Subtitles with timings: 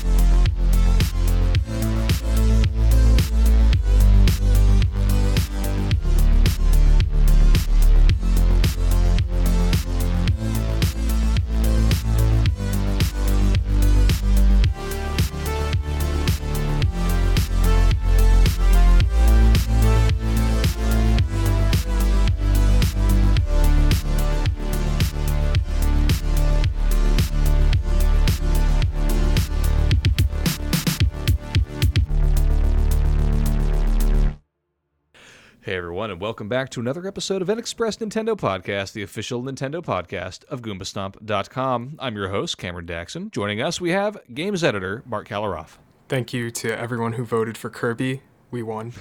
[0.00, 0.37] Everyone,
[36.18, 40.62] and welcome back to another episode of NXpress Nintendo Podcast, the official Nintendo podcast of
[40.62, 41.94] GoombaStomp.com.
[42.00, 43.30] I'm your host, Cameron Daxon.
[43.30, 45.76] Joining us, we have games editor Marc Kaliroff.
[46.08, 48.22] Thank you to everyone who voted for Kirby.
[48.50, 48.94] We won.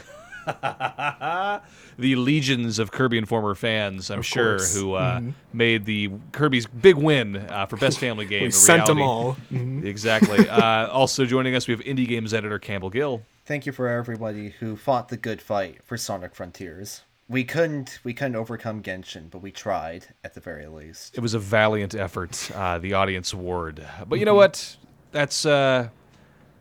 [0.46, 4.76] the legions of Kirby and former fans, I'm Of sure, course.
[4.80, 5.22] who uh,
[5.54, 8.44] made the Kirby's big win uh, for best family game.
[8.44, 9.12] We a sent them reality.
[9.20, 9.38] all.
[9.52, 9.84] Mhm.
[9.86, 10.48] Exactly.
[10.48, 13.24] uh, also joining us, we have indie games editor Campbell Gill.
[13.46, 17.02] Thank you for everybody who fought the good fight for Sonic Frontiers.
[17.30, 21.18] We couldn't we couldn't overcome Genshin, but we tried at the very least.
[21.18, 23.86] It was a valiant effort, uh, the audience award.
[24.08, 24.78] But you know what?
[25.12, 25.90] That's uh,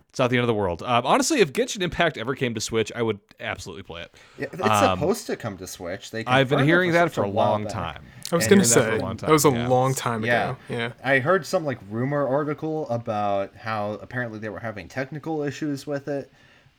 [0.09, 0.83] it's not the end of the world.
[0.83, 4.15] Um, honestly, if Genshin Impact ever came to Switch, I would absolutely play it.
[4.39, 6.11] Yeah, it's Um, supposed to come to Switch.
[6.11, 7.73] They I've been hearing that for a long back.
[7.73, 8.03] time.
[8.33, 9.69] I was gonna heard that say for a long that was a yeah.
[9.69, 10.33] long time ago.
[10.33, 10.51] Yeah.
[10.51, 10.59] ago.
[10.69, 10.93] Yeah.
[11.05, 16.09] I heard some like rumor article about how apparently they were having technical issues with
[16.09, 16.33] it,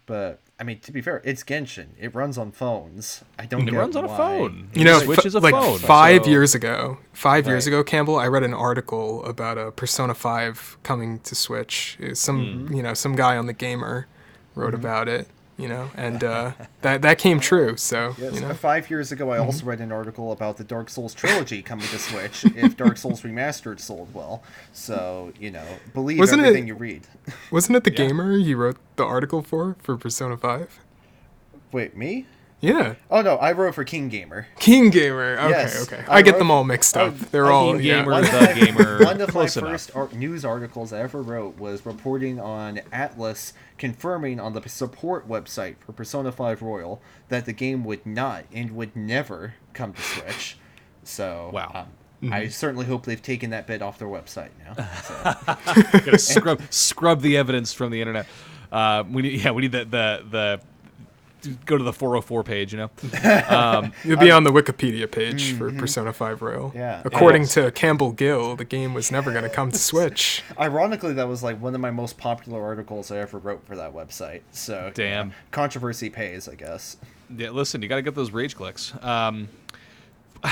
[0.07, 1.89] but I mean to be fair, it's Genshin.
[1.99, 3.23] It runs on phones.
[3.37, 3.61] I don't.
[3.61, 3.67] Know.
[3.67, 4.69] It get runs on a phone.
[4.73, 5.77] You know, Switch f- is a like phone.
[5.77, 10.15] five so- years ago, five years ago, Campbell, I read an article about a Persona
[10.15, 11.99] Five coming to Switch.
[12.13, 12.73] Some, Mm-hmm.
[12.73, 14.07] you know, some guy on the Gamer
[14.55, 15.27] wrote about it.
[15.59, 16.51] You know, and uh,
[16.83, 17.77] that that came true.
[17.77, 19.45] So Yes, you know, five years ago, I Mm-hmm.
[19.47, 23.23] also read an article about the Dark Souls trilogy coming to Switch if Dark Souls
[23.23, 24.43] Remastered sold well.
[24.71, 27.07] So, you know, believe Wasn't it- everything you read.
[27.51, 28.07] wasn't it the Yeah.
[28.07, 30.79] Gamer you wrote the article for for Persona Five?
[31.71, 32.27] Wait, me?
[32.59, 34.45] Yeah, Oh, no, I wrote for KeenGamer.
[34.59, 35.37] King Gamer.
[35.37, 36.03] Okay, Yes, okay.
[36.09, 37.13] I I get them all mixed up.
[37.13, 37.99] I- They're I all King yeah.
[37.99, 38.97] Gamer, One the my- gamer.
[39.05, 39.53] One of my enough.
[39.53, 45.29] first ar- news articles I ever wrote was reporting on Atlus confirming on the support
[45.29, 50.01] website for Persona 5 Royal that the game would not and would never come to
[50.01, 50.57] Switch.
[51.03, 51.71] So, Wow.
[51.75, 51.85] um,
[52.23, 52.33] Mm-hmm.
[52.33, 54.73] I certainly hope they've taken that bit off their website now.
[55.03, 56.17] So.
[56.17, 58.25] Scrub scrub the evidence from the internet.
[58.71, 60.61] Uh, we need yeah we need the the the
[61.65, 62.89] go to the 404 page you know
[63.49, 66.69] um, You'll be on the Wikipedia page for Persona 5 Royal.
[66.69, 66.77] Mm-hmm.
[66.77, 67.01] Yeah.
[67.05, 67.53] According Yes.
[67.55, 70.43] to Campbell Gill, the game was never going to come to Switch.
[70.59, 73.93] Ironically, that was like one of my most popular articles I ever wrote for that
[73.93, 74.41] website.
[74.51, 75.29] So, Damn.
[75.29, 76.97] yeah, controversy pays, I guess.
[77.35, 79.49] yeah listen you got to get those rage clicks um,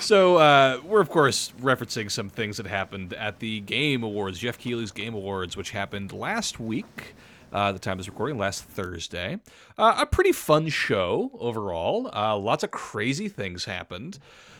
[0.00, 4.58] so uh, we're of course referencing some things that happened at the game awards geoff
[4.58, 7.14] keighley's game awards which happened last week
[7.52, 9.38] uh, the time of this recording last thursday
[9.78, 14.18] uh, a pretty fun show overall uh, lots of crazy things happened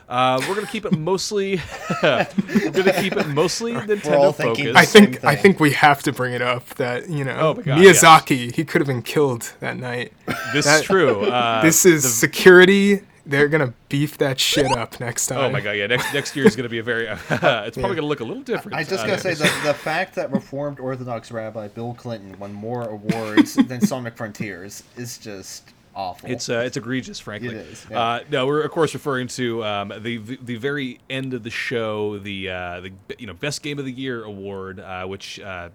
[0.09, 1.61] uh, we're gonna keep it mostly.
[2.03, 4.77] we're gonna keep it mostly Nintendo focused.
[4.77, 7.55] I Same think I think we have to bring it up that you know Oh
[7.55, 10.13] God, Miyazaki he could have been killed that night.
[10.53, 11.23] This That- is true.
[11.23, 13.03] Uh, this is security.
[13.27, 15.39] They're gonna beef that shit up next time.
[15.39, 15.73] oh my god!
[15.73, 17.07] Yeah, next next year is going to be a very.
[17.09, 18.77] it's probably going to look a little different.
[18.77, 22.53] I just uh, gotta say that the fact that Reformed Orthodox Rabbi Bill Clinton won
[22.53, 26.31] more awards than Sonic Frontiers is just awful.
[26.31, 27.49] It's uh, it's egregious, frankly.
[27.49, 28.01] It is, yeah.
[28.01, 31.51] Uh, no, we're of course referring to um, the, the the very end of the
[31.51, 35.71] show, the uh, the you know best game of the year award, uh, which uh,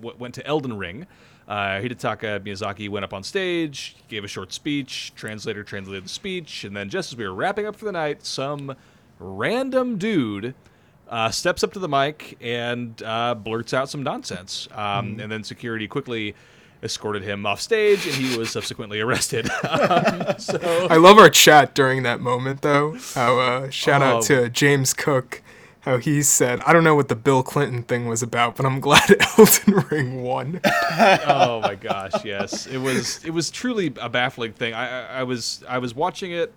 [0.00, 1.06] w- went to Elden Ring.
[1.48, 5.12] Uh, Hidetaka Miyazaki went up on stage, gave a short speech.
[5.16, 8.24] Translator translated the speech, and then just as we were wrapping up for the night,
[8.24, 8.74] some
[9.18, 10.54] random dude
[11.08, 14.68] uh, steps up to the mic and uh, blurts out some nonsense.
[14.72, 16.34] Um, And then security quickly
[16.82, 19.48] escorted him off stage, and he was subsequently arrested.
[19.68, 22.96] um, so I love our chat during that moment though.
[23.14, 24.04] How uh, shout Oh.
[24.18, 25.42] out to James Cook.
[25.82, 28.78] How he said, "I don't know what the Bill Clinton thing was about, but I'm
[28.78, 34.52] glad Elden Ring won." oh my gosh, yes, it was it was truly a baffling
[34.52, 34.74] thing.
[34.74, 36.52] I I, was I was watching it,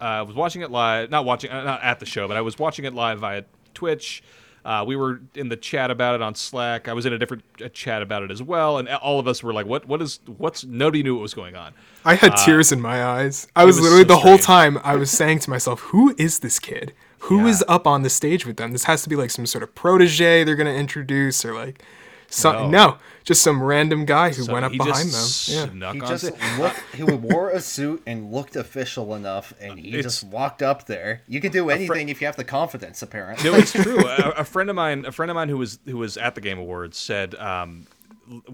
[0.00, 2.40] uh, I was watching it live, not watching uh, not at the show, but I
[2.40, 4.22] was watching it live via Twitch.
[4.64, 6.86] Uh, we were in the chat about it on Slack.
[6.88, 9.42] I was in a different uh, chat about it as well, and all of us
[9.42, 9.86] were like, "What?
[9.86, 10.20] What is?
[10.38, 11.74] What's?" Nobody knew what was going on.
[12.06, 13.48] I had tears in my eyes.
[13.54, 16.14] I was, Uh, was literally so the whole time I was saying to myself, "Who
[16.16, 16.94] is this kid?
[17.26, 17.74] Who is Yeah.
[17.74, 18.72] up on the stage with them?
[18.72, 21.82] This has to be like some sort of protege they're gonna introduce, or like
[22.28, 22.68] So, No.
[22.70, 22.96] no.
[23.24, 25.54] just some random guy who So went up behind just them.
[25.56, 25.70] Yeah.
[25.72, 26.24] snuck He on just
[26.58, 26.80] looked.
[26.94, 31.20] He wore a suit and looked official enough, and he It's- just walked up there.
[31.28, 33.50] You can do anything if you have the confidence, apparently.
[33.50, 33.98] No, it's true.
[34.08, 36.40] a, a friend of mine, a friend of mine who was who was at the
[36.40, 37.86] Game Awards said um,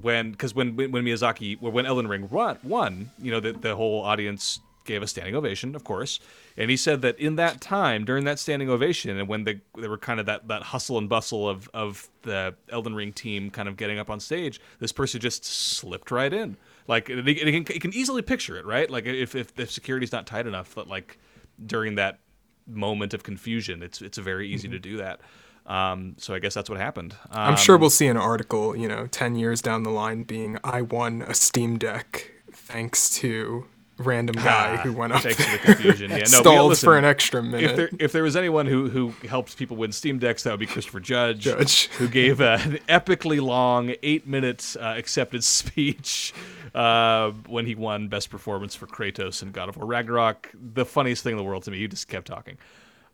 [0.00, 4.02] when because when when Miyazaki when Elden Ring won, won you know the the whole
[4.02, 6.18] audience gave a standing ovation, of course,
[6.56, 9.86] and he said that in that time during that standing ovation and when they they
[9.86, 13.68] were kind of that that hustle and bustle of of the Elden Ring team kind
[13.68, 16.56] of getting up on stage, this person just slipped right in.
[16.88, 18.90] Like it, it can, it can easily picture it, right?
[18.90, 21.18] Like if if the security's not tight enough, that like
[21.64, 22.18] during that
[22.66, 25.20] moment of confusion, it's it's very easy to do that.
[25.66, 27.14] Um, so I guess that's what happened.
[27.30, 30.56] Um, I'm sure we'll see an article, you know, 10 years down the line being
[30.64, 33.66] I won a Steam Deck thanks to
[33.98, 35.52] random guy who went up thanks there.
[35.52, 36.10] the confusion.
[36.10, 37.70] Yeah, no, stalled listen, for an extra minute.
[37.70, 40.60] If there if there was anyone who who helps people win Steam decks, that would
[40.60, 41.86] be Christopher Judge, Judge.
[41.88, 46.32] who gave uh, an epically long eight minutes uh, accepted speech
[46.74, 50.50] uh, when he won Best Performance for Kratos in God of War Ragnarok.
[50.54, 51.78] The funniest thing in the world to me.
[51.78, 52.58] He just kept talking.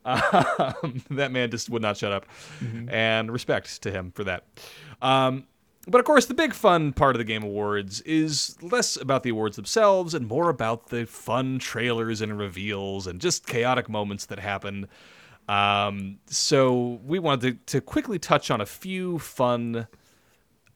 [0.07, 2.27] Um, that man just would not shut up,
[2.89, 4.45] and respect to him for that.
[5.01, 5.47] Um,
[5.87, 9.31] but of course, the big fun part of the Game Awards is less about the
[9.31, 14.39] awards themselves and more about the fun trailers and reveals and just chaotic moments that
[14.39, 14.89] happen.
[15.49, 19.87] Um, so we wanted to, to quickly touch on a few fun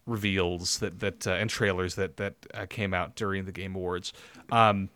[0.06, 4.12] reveals that that uh, and trailers that that uh, came out during the Game Awards.
[4.50, 4.88] Um,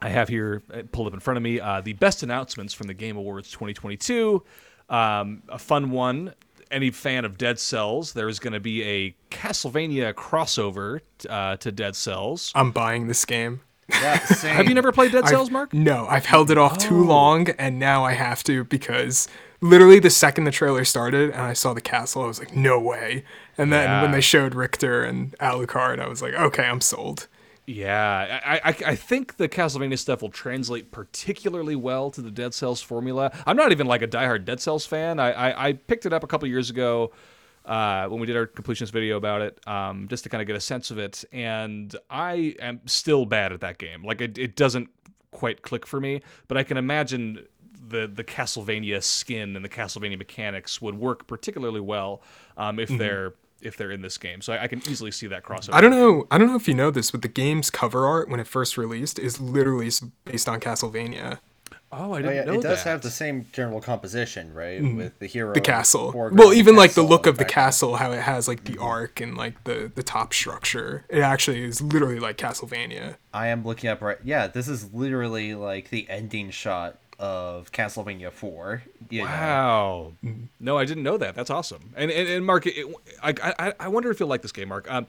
[0.00, 2.88] I have here uh, pulled up in front of me uh, the best announcements from
[2.88, 4.42] the Game Awards 2022.
[4.88, 6.34] Um, a fun one.
[6.72, 8.14] Any fan of Dead Cells?
[8.14, 12.50] There is going to be a Castlevania crossover uh, to Dead Cells.
[12.54, 13.60] I'm buying this game.
[13.90, 14.16] Yeah.
[14.42, 15.74] Have you never played Dead I've- Cells, Marc?
[15.74, 16.88] No, I've held it off Oh.
[16.88, 19.28] too long, and now I have to because
[19.60, 22.80] literally the second the trailer started and I saw the castle, I was like, no
[22.80, 23.24] way.
[23.58, 24.02] And then Yeah.
[24.02, 27.28] when they showed Richter and Alucard, I was like, okay, I'm sold.
[27.64, 32.54] Yeah, I, I, I think the Castlevania stuff will translate particularly well to the Dead
[32.54, 33.32] Cells formula.
[33.46, 35.20] I'm not even like a diehard Dead Cells fan.
[35.20, 37.12] I, I, I picked it up a couple years ago
[37.64, 40.56] uh, when we did our completionist video about it, um, just to kind of get
[40.56, 41.24] a sense of it.
[41.30, 44.04] And I am still bad at that game.
[44.04, 44.90] Like it, it doesn't
[45.30, 46.20] quite click for me.
[46.48, 47.46] But I can imagine
[47.88, 52.22] the the Castlevania skin and the Castlevania mechanics would work particularly well
[52.56, 54.40] um, if they're if they're in this game.
[54.42, 55.74] So I, I can easily see that crossover.
[55.74, 56.26] I don't know.
[56.30, 58.76] I don't know if you know this, but the game's cover art when it first
[58.76, 59.90] released is literally
[60.24, 61.38] based on Castlevania.
[61.94, 62.90] Oh, I Oh, didn't yeah, know it does that.
[62.90, 64.82] have the same general composition, right?
[64.82, 65.54] With the hero, Mm-hmm.
[65.54, 66.12] The castle.
[66.32, 69.36] Well, even like the look of the castle, how it has like the arc and
[69.36, 71.04] like the the top structure.
[71.10, 73.16] It actually is literally like Castlevania.
[73.34, 74.16] I am looking up right.
[74.24, 78.82] Yeah, this is literally like the ending shot of Castlevania Four.
[79.10, 79.24] You know.
[79.26, 80.12] Wow.
[80.24, 80.44] Mm-hmm.
[80.60, 81.34] No, I didn't know that.
[81.34, 81.92] That's awesome.
[81.96, 82.86] And and, and Marc, it,
[83.22, 84.90] I, I I wonder if you'll like this game, Marc.
[84.90, 85.06] Um,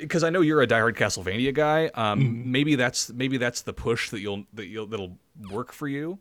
[0.00, 1.86] because I know you're a diehard Castlevania guy.
[1.94, 2.50] Um, Mm-hmm.
[2.50, 5.16] maybe that's maybe that's the push that you'll that you'll that'll
[5.50, 6.18] work for you.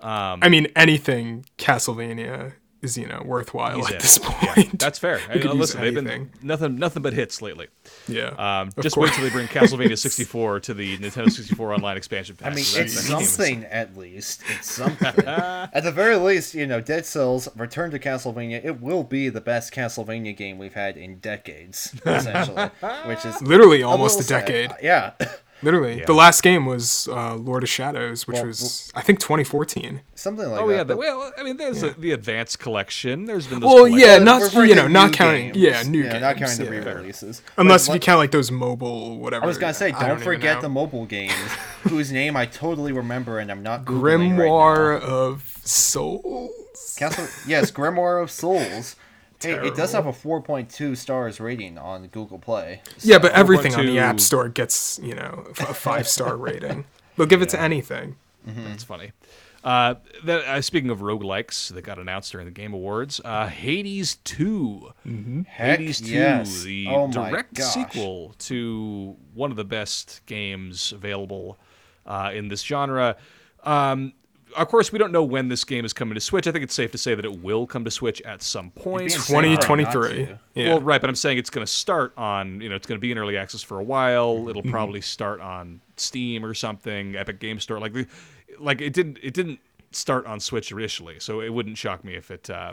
[0.00, 2.52] Um, I mean, anything Castlevania
[2.86, 3.98] is you know worthwhile He's at in.
[4.00, 4.78] this Yeah, point.
[4.78, 5.18] that's fair.
[5.18, 7.66] You could And, use listen, they've been nothing nothing but hits lately.
[8.08, 8.28] yeah.
[8.60, 12.36] Um, Of just wait till they bring Castlevania 64 to the Nintendo 64 Online expansion
[12.36, 12.52] pack.
[12.52, 14.42] I mean, So it's that game something at least.
[14.58, 15.06] It's something.
[15.26, 18.64] at the very least, you know, Dead Cells Return to Castlevania.
[18.64, 22.70] It will be the best Castlevania game we've had in decades, essentially.
[23.06, 24.46] which is Literally almost a little sad.
[24.46, 24.70] decade.
[24.70, 25.12] Uh, Yeah.
[25.62, 26.04] Literally, Yeah.
[26.04, 30.00] the last game was uh, Lord of Shadows, which Well, was I think 2014.
[30.14, 30.72] Something like Oh that.
[30.72, 33.24] Oh yeah, the, but- well, I mean, there's the, the advanced collection.
[33.24, 35.44] There's been those Well, yeah, not We're you know, not new counting.
[35.52, 35.56] games.
[35.56, 36.20] Yeah, new yeah, games.
[36.22, 37.42] Not counting the re-releases.
[37.56, 39.44] Unless But if you count like those mobile whatever.
[39.44, 41.32] I was gonna say, I don't forget the mobile games,
[41.88, 44.44] whose name I totally remember, and I'm not Googling right now.
[44.44, 46.96] Grimoire of Souls.
[46.98, 48.96] Castle, yes, Grimoire of Souls.
[49.40, 52.80] Hey, it does have a 4.2 stars rating on Google Play.
[53.00, 56.84] Yeah, but everything on the App Store gets you know a five star rating.
[57.16, 58.16] They'll give it to anything.
[58.44, 59.12] That's funny.
[59.64, 64.14] Uh, that, uh, speaking of roguelikes that got announced during the Game Awards, uh, Hades
[64.22, 64.92] 2.
[65.48, 66.62] Heck Hades 2, yes.
[66.62, 67.74] the Oh direct gosh.
[67.74, 71.58] sequel to one of the best games available
[72.06, 73.16] uh, in this genre.
[73.64, 74.12] Um,
[74.56, 76.46] of course, we don't know when this game is coming to Switch.
[76.46, 78.98] I think it's safe to say that it will come to Switch at some point.
[78.98, 80.36] being insane for it not 2023.
[80.54, 80.68] Yeah.
[80.68, 83.00] Well, right, but I'm saying it's going to start on, you know, it's going to
[83.00, 84.34] be in early access for a while.
[84.36, 84.48] Mm-hmm.
[84.50, 87.78] It'll probably start on Steam or something, Epic Game Store.
[87.78, 88.06] Like, the,
[88.58, 89.60] like it didn't, it didn't
[89.92, 92.72] start on Switch initially, so it wouldn't shock me if it uh,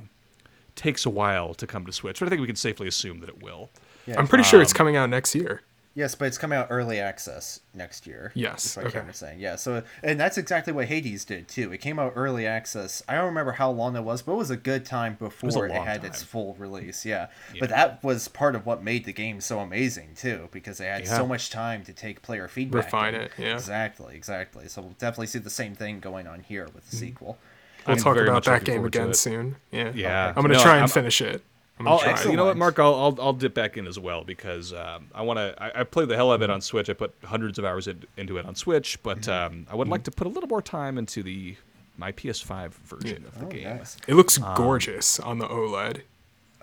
[0.75, 2.20] takes a while to come to Switch.
[2.20, 3.70] But I think we can safely assume that it will.
[4.06, 4.20] Yeah.
[4.20, 5.62] I'm pretty sure Um, it's coming out next year.
[5.96, 8.32] Yes, but it's coming out early access next year.
[8.34, 8.94] Yes, is what okay.
[8.94, 9.40] Cameron's saying.
[9.40, 11.72] Yeah, so and that's exactly what Hades did too.
[11.72, 13.04] It came out early access.
[13.08, 15.72] I don't remember how long it was, but it was a good time before it,
[15.72, 17.06] long had its full release.
[17.06, 17.28] Yeah.
[17.54, 17.60] Yeah.
[17.60, 21.04] but that was part of what made the game so amazing too, because they had
[21.04, 21.16] Yeah.
[21.16, 22.86] so much time to take player feedback.
[22.86, 23.54] Refine and- it, yeah.
[23.54, 24.68] Exactly, exactly.
[24.70, 27.06] So we'll definitely see the same thing going on here with the mm-hmm.
[27.06, 27.38] sequel.
[27.86, 29.58] We'll I'm talk about that game again soon.
[29.70, 29.92] Yeah.
[29.94, 30.30] Yeah.
[30.36, 31.44] I'm gonna No, try and I'm- finish it.
[31.80, 32.12] I'm gonna I'll, try.
[32.12, 32.77] actually, you know what, Marc?
[32.80, 35.56] I'll, I'll I'll dip back in as well because um, I want to.
[35.62, 36.89] I, I played the hell out of it on Switch.
[36.89, 39.53] I put hundreds of hours in, into it on Switch, but Mm-hmm.
[39.56, 41.56] um, I would like to put a little more time into the
[41.98, 43.63] my PS5 version of the Oh, game.
[43.77, 43.98] nice.
[44.08, 46.01] It looks gorgeous on the OLED.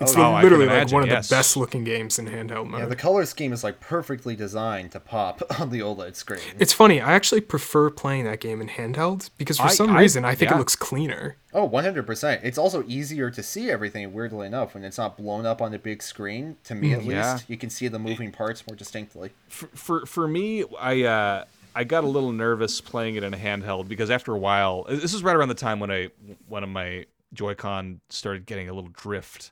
[0.00, 1.28] It's Oh, I can literally like imagine, one of yes.
[1.28, 2.80] the best looking games in handheld mode.
[2.80, 6.40] Yeah, the color scheme is like perfectly designed to pop on the OLED screen.
[6.59, 7.00] It's funny.
[7.00, 10.35] I actually prefer playing that game in handheld because for I- some I- reason I
[10.35, 10.57] think yeah.
[10.57, 11.37] it looks cleaner.
[11.52, 12.40] Oh, 100%.
[12.42, 15.78] It's also easier to see everything, weirdly enough, when it's not blown up on the
[15.78, 16.57] big screen.
[16.64, 17.33] To me, at Mm, Yeah.
[17.35, 19.30] least, you can see the moving parts more distinctly.
[19.49, 23.37] For for, for me, I uh, I got a little nervous playing it in a
[23.37, 26.09] handheld because after a while, this is right around the time when I
[26.49, 29.50] one of my Joy-Con started getting a little drift.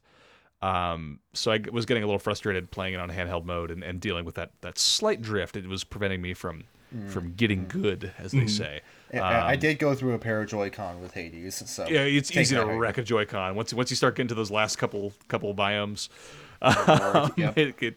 [0.60, 4.00] Um, so I was getting a little frustrated playing it on handheld mode and, and
[4.00, 5.56] dealing with that, that slight drift.
[5.56, 6.64] It was preventing me from
[7.08, 8.80] from getting good, as they say.
[9.12, 12.00] I- I I did go through a pair of Joy-Con with Hades, so Um, Yeah,
[12.00, 14.34] it's take easy to that how wreck a Joy-Con once once you start getting to
[14.34, 16.08] those last couple couple biomes.
[16.62, 17.56] Lord, yep.
[17.58, 17.96] it could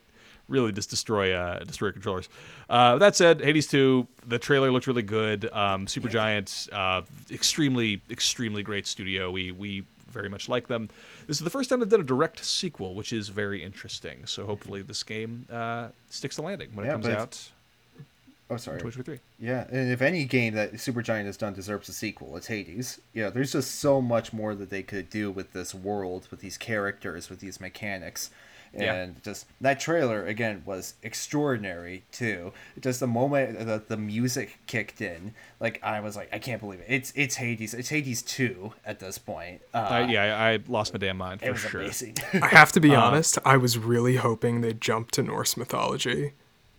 [0.49, 2.27] really just destroy uh, destroy controllers.
[2.69, 5.49] Uh, that said, Hades 2, the trailer looked really good.
[5.53, 7.01] Um, Supergiant, uh,
[7.31, 9.31] extremely extremely great studio.
[9.31, 10.89] We we very much like them.
[11.31, 14.25] This is the first time they've done a direct sequel, which is very interesting.
[14.25, 17.51] So hopefully this game uh, sticks the landing when Yeah, it comes out.
[18.49, 18.79] Oh, sorry.
[18.81, 19.19] 2023.
[19.39, 22.99] Yeah, and if any game that Supergiant has done deserves a sequel, it's Hades.
[23.13, 26.57] Yeah, there's just so much more that they could do with this world, with these
[26.57, 28.29] characters, with these mechanics.
[28.73, 28.93] Yeah.
[28.93, 32.53] And just that trailer again was extraordinary too.
[32.79, 36.79] Just the moment that the music kicked in, like I was like, I can't believe
[36.79, 36.85] it.
[36.87, 37.73] It's it's Hades.
[37.73, 39.61] It's Hades two at this point.
[39.73, 41.81] Uh, Uh, yeah, I, I lost my damn mind for it was sure.
[41.81, 42.15] amazing.
[42.41, 43.37] I have to Uh, be honest.
[43.43, 46.31] I was really hoping they'd jump to Norse mythology.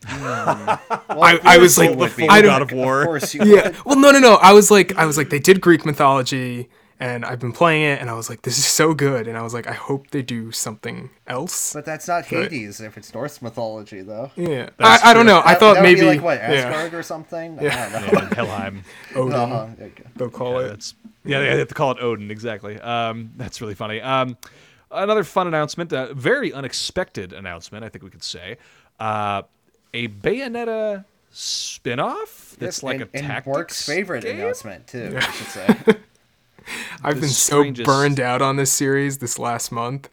[0.09, 2.29] I, I was like, would be.
[2.29, 2.63] I God don't.
[2.73, 3.03] of War.
[3.03, 3.69] Of course you Yeah.
[3.69, 3.85] would.
[3.85, 4.35] Well, no, no, no.
[4.37, 6.69] I was like, I was like, they did Greek mythology,
[7.03, 9.43] and I've been playing it, and I was like, this is so good, and I
[9.43, 11.73] was like, I hope they do something else.
[11.73, 14.31] But that's not But- Hades if it's Norse mythology though.
[14.37, 14.71] Yeah.
[14.79, 15.41] I, I don't know.
[15.41, 17.59] I That- thought that would maybe be like what yeah, Asgard or something.
[17.59, 17.89] I Yeah.
[17.91, 18.21] don't know.
[18.21, 18.85] Yeah, Helheim.
[19.17, 19.33] Odin.
[19.35, 19.67] Uh-huh.
[19.81, 20.05] Okay.
[20.17, 20.71] They'll call Yeah, it.
[20.71, 20.95] that's
[21.25, 22.79] yeah, they have to call it Odin exactly.
[22.81, 24.01] Um, that's really funny.
[24.01, 24.37] Um,
[24.93, 28.59] another fun announcement, uh, very unexpected announcement, I think we could say.
[29.01, 29.43] Uh,
[29.95, 34.39] a Bayonetta spin-off that's Yes, like and, a and tactics Marc's favorite game?
[34.41, 35.15] announcement too.
[35.17, 35.77] I should say.
[37.05, 40.09] I've been so burned out on this series this last month.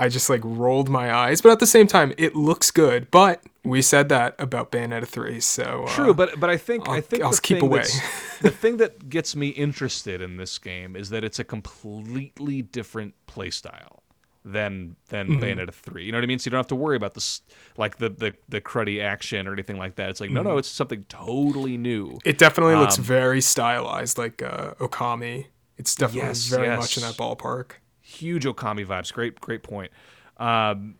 [0.00, 3.10] I just like rolled my eyes, but at the same time, it looks good.
[3.10, 6.96] But we said that about Bayonetta three, so uh, True, but but I think I
[6.96, 7.82] I'll- think I'll the keep thing away.
[8.40, 13.14] the thing that gets me interested in this game is that it's a completely different
[13.26, 13.98] playstyle
[14.44, 15.42] than than Mm-hmm.
[15.42, 16.04] Bayonetta three.
[16.04, 16.38] You know what I mean?
[16.38, 17.42] So you don't have to worry about this
[17.76, 20.10] like the the the cruddy action or anything like that.
[20.10, 20.48] It's like no, Mm-hmm.
[20.50, 22.18] no, it's something totally new.
[22.24, 25.46] it definitely looks Um, very stylized, like uh, Okami.
[25.78, 26.78] It's definitely Yes, very yes.
[26.80, 27.72] much in that ballpark.
[28.02, 29.12] huge Okami vibes.
[29.12, 29.90] Great, great point.
[30.36, 30.96] Um,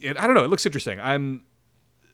[0.00, 0.44] it, I don't know.
[0.44, 1.00] It looks interesting.
[1.00, 1.42] I'm,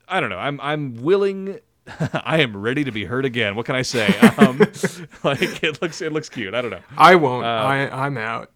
[0.09, 0.39] I don't know.
[0.39, 1.59] I'm, I'm willing.
[2.15, 3.57] I am ready to be hurt again.
[3.57, 4.07] What can I say?
[4.39, 4.59] Um,
[5.23, 6.55] like it looks, it looks cute.
[6.55, 6.81] I don't know.
[6.97, 7.45] I won't.
[7.45, 8.51] Uh, I I'm out.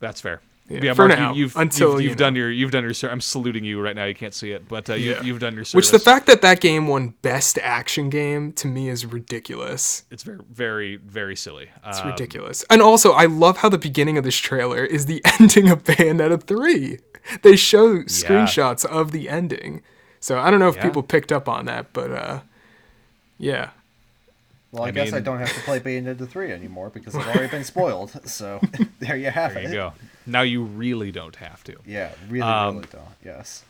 [0.00, 0.40] That's fair.
[0.70, 2.92] Yeah, for Marc, now, you, have until, you've, you you've done your, you've done your.
[2.92, 4.04] Ser- I'm saluting you right now.
[4.04, 5.22] You can't see it, but uh, you, Yeah.
[5.22, 5.74] you've done your service.
[5.74, 10.02] Which the fact that that game won Best Action Game to me is ridiculous.
[10.10, 11.70] it's very, very, very silly.
[11.86, 12.64] It's Um, ridiculous.
[12.68, 16.42] And also, I love how the beginning of this trailer is the ending of Bayonetta
[16.42, 16.98] 3.
[17.42, 19.82] They show screenshots of the ending.
[20.20, 20.82] So I don't know if Yeah.
[20.82, 22.40] people picked up on that, but uh,
[23.38, 23.70] yeah.
[24.70, 27.48] Well, I, I guess I don't have to play Bayonetta 3 anymore because I've already
[27.48, 28.10] been spoiled.
[28.28, 28.60] So
[29.00, 29.68] there you have There it.
[29.70, 29.92] you go.
[30.28, 31.74] Now you really don't have to.
[31.86, 33.04] Yeah, really, Um, really don't.
[33.24, 33.64] Yes.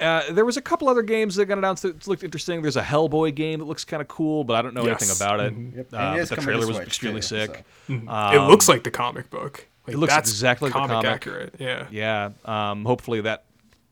[0.00, 2.60] Uh, there was a couple other games that got announced that looked interesting.
[2.60, 5.38] There's a Hellboy game that looks kind of cool, but I don't know anything about
[5.40, 5.54] it.
[5.76, 5.92] Yep.
[5.92, 7.64] Uh, And it is but the trailer was extremely too, sick.
[7.86, 7.94] so.
[7.94, 9.66] it looks like the comic book.
[9.86, 11.10] Like, Um, it looks that's exactly like the comic comic.
[11.10, 11.54] accurate.
[11.58, 11.86] Yeah.
[11.90, 12.30] Yeah.
[12.44, 13.44] Um, hopefully that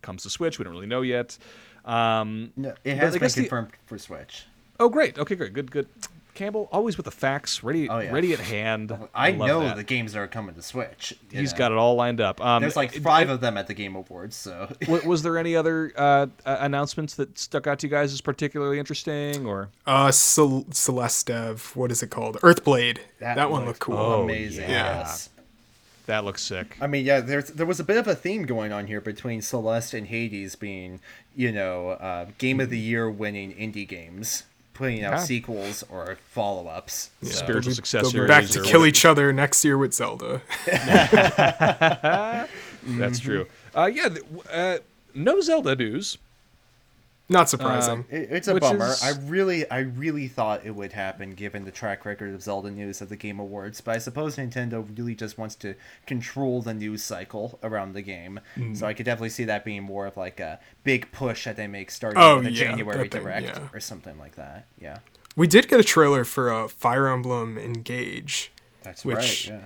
[0.02, 0.58] comes to Switch.
[0.58, 1.38] We don't really know yet.
[1.84, 4.46] Um, No, it has been guess the- confirmed for Switch.
[4.80, 5.16] oh, great.
[5.18, 5.52] Okay, great.
[5.52, 5.86] Good, good.
[6.40, 8.10] Campbell, always with the facts, ready, Oh, yeah.
[8.12, 8.96] ready at hand.
[9.14, 9.76] I love know that.
[9.76, 11.14] the games that are coming to Switch.
[11.30, 11.58] you He's know.
[11.58, 12.40] got it all lined up.
[12.40, 15.36] Um, There's like it- five of them at the Game Awards, so wa- was there
[15.36, 19.68] any other uh, uh, announcements that stuck out to you guys as particularly interesting, or
[19.86, 22.36] Uh, Cel- Celeste Dev, what is it called?
[22.40, 22.98] Earthblade.
[23.18, 23.98] That, one looked cool.
[23.98, 24.70] Oh, amazing.
[24.70, 25.00] yeah.
[25.00, 25.28] Yes.
[26.06, 26.76] That looks sick.
[26.80, 29.42] I mean, yeah, there's there was a bit of a theme going on here between
[29.42, 30.98] Celeste and Hades being,
[31.36, 34.42] you know, uh, game of the year winning indie games,
[34.80, 35.18] putting out Yeah.
[35.24, 37.10] sequels or follow ups.
[37.22, 38.12] Spiritual They'll successors.
[38.12, 40.40] They'll be back to kill each other next year with Zelda.
[42.82, 43.46] That's true.
[43.76, 44.78] Uh, yeah, th- uh,
[45.14, 46.18] no Zelda news.
[47.30, 48.04] Not surprising.
[48.10, 48.88] It, it's a Which bummer.
[48.88, 52.70] is- I really, I really thought it would happen given the track record of Zelda
[52.70, 56.74] news at the Game Awards, but I suppose Nintendo really just wants to control the
[56.74, 58.40] news cycle around the game.
[58.56, 58.76] Mm.
[58.76, 61.68] So I could definitely see that being more of like a big push that they
[61.68, 63.68] make starting Oh, with a yeah, January thing, direct yeah.
[63.72, 64.66] or something like that.
[64.80, 64.98] Yeah,
[65.36, 68.50] we did get a trailer for uh, Fire Emblem Engage.
[68.82, 69.46] that's Which- right.
[69.46, 69.60] Yeah.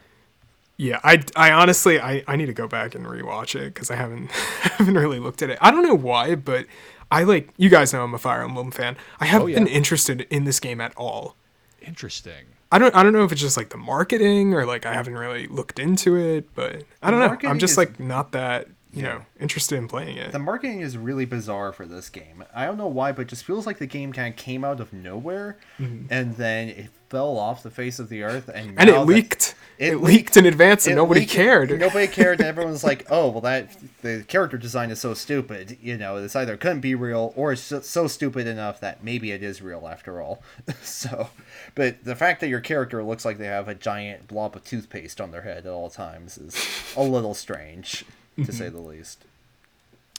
[0.76, 3.94] Yeah, I, I honestly I, I need to go back and rewatch it because I
[3.94, 5.58] haven't haven't really looked at it.
[5.60, 6.66] I don't know why, but
[7.14, 8.96] I like you guys know I'm a Fire Emblem fan.
[9.20, 9.58] I haven't Oh, yeah.
[9.58, 11.36] been interested in this game at all.
[11.80, 12.46] Interesting.
[12.72, 15.14] I don't I don't know if it's just like the marketing or like I haven't
[15.16, 17.48] really looked into it, but I don't know.
[17.48, 19.14] I'm just is- like not that you Yeah.
[19.14, 20.32] know interested in playing it.
[20.32, 22.44] The marketing is really bizarre for this game.
[22.54, 24.80] I don't know why, but it just feels like the game kind of came out
[24.80, 28.78] of nowhere, and then it fell off the face of the earth, and Mm-hmm.
[28.80, 29.53] and now it that- leaked.
[29.78, 31.78] It It, leaked- leaked in advance, and nobody leaked- cared.
[31.78, 33.70] Nobody cared, and everyone was like, "Oh, well, that
[34.02, 35.76] the character design is so stupid.
[35.82, 39.32] You know, this either couldn't be real or it's so, so stupid enough that maybe
[39.32, 40.42] it is real after all."
[40.82, 41.28] so,
[41.74, 45.20] but the fact that your character looks like they have a giant blob of toothpaste
[45.20, 46.56] on their head at all times is
[46.96, 48.04] a little strange,
[48.36, 48.76] to say mm-hmm.
[48.76, 49.24] the least.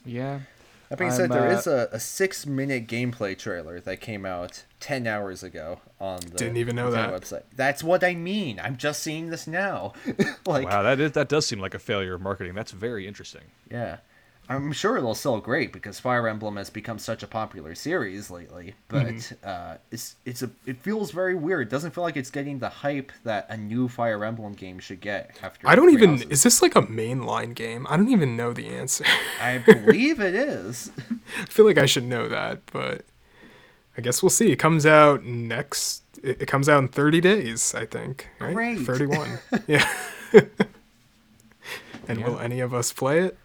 [0.06, 0.42] Yeah.
[0.90, 4.26] That being I'm, said, there uh, is a, a six minute gameplay trailer that came
[4.26, 7.12] out 10 hours ago on the Didn't even know that.
[7.12, 7.44] website.
[7.56, 8.60] That's what I mean.
[8.60, 9.94] I'm just seeing this now.
[10.46, 12.54] like, Wow, that is that does seem like a failure of marketing.
[12.54, 13.44] That's very interesting.
[13.70, 13.98] yeah.
[14.48, 18.76] I'm sure it'll sell great because Fire Emblem has become such a popular series lately.
[18.88, 19.36] But Mm-hmm.
[19.44, 21.68] uh, it's it's a it feels very weird.
[21.68, 25.02] It doesn't feel like it's getting the hype that a new Fire Emblem game should
[25.02, 25.38] get.
[25.42, 26.12] After I don't even.
[26.12, 26.28] Houses.
[26.30, 27.88] Is this like a mainline game?
[27.90, 29.04] I don't even know the answer.
[29.42, 30.92] I believe it is.
[31.42, 33.04] I feel like I should know that, but
[33.98, 34.52] I guess we'll see.
[34.52, 36.04] It comes out next.
[36.22, 38.28] It, it comes out in 30 days, I think.
[38.40, 38.54] Right?
[38.54, 38.80] Great.
[38.80, 39.40] 31.
[39.68, 39.88] yeah.
[42.08, 43.38] and will any of us play it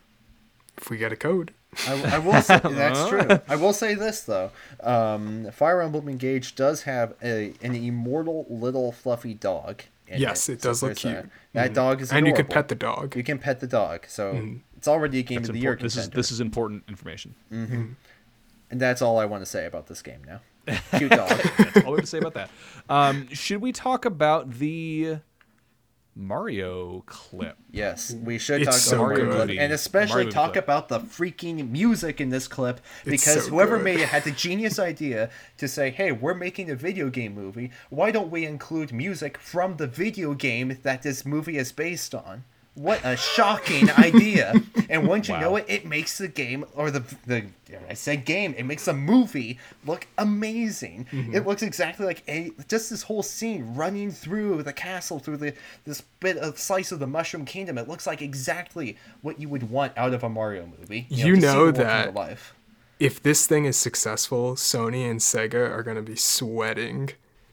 [0.80, 1.52] if we get a code?
[1.86, 3.40] I, I will say that's true.
[3.48, 4.50] I will say this though:
[4.82, 9.82] um, Fire Emblem Engage does have a an immortal little fluffy dog.
[10.08, 11.08] Yes, it does look there's that.
[11.08, 11.24] cute.
[11.26, 11.58] Mm-hmm.
[11.58, 13.14] That dog is and you can pet the dog.
[13.14, 15.82] You can pet the dog, so it's already a game That's of the year important.
[15.84, 16.16] This is contender.
[16.16, 17.34] this is important information.
[17.50, 17.96] and
[18.80, 20.40] that's all I want to say about this game now.
[20.98, 21.28] Cute dog.
[21.28, 22.50] That's all we have to say about that.
[22.88, 25.18] Um, should we talk about the
[26.16, 27.56] Mario clip?
[27.70, 29.46] Yes, we should It's talk so about Mario good.
[29.48, 30.64] clip, and especially Mario talk clip.
[30.64, 33.84] about the freaking music in this clip because so whoever good.
[33.84, 37.70] made it had the genius idea to say, "Hey, we're making a video game movie.
[37.90, 42.44] Why don't we include music from the video game that this movie is based on?"
[42.74, 44.54] What a shocking idea!
[44.90, 47.44] And once you know it, it makes the game or the the
[47.88, 48.54] I said game.
[48.58, 51.06] It makes the movie look amazing.
[51.12, 51.32] Mm-hmm.
[51.36, 55.54] It looks exactly like a just this whole scene running through the castle through the
[55.84, 57.78] this bit of slice of the Mushroom Kingdom.
[57.78, 61.06] It looks like exactly what you would want out of a Mario movie.
[61.08, 62.54] You to see know the world come that- life.
[62.98, 67.10] If this thing is successful, Sony and Sega are going to be sweating.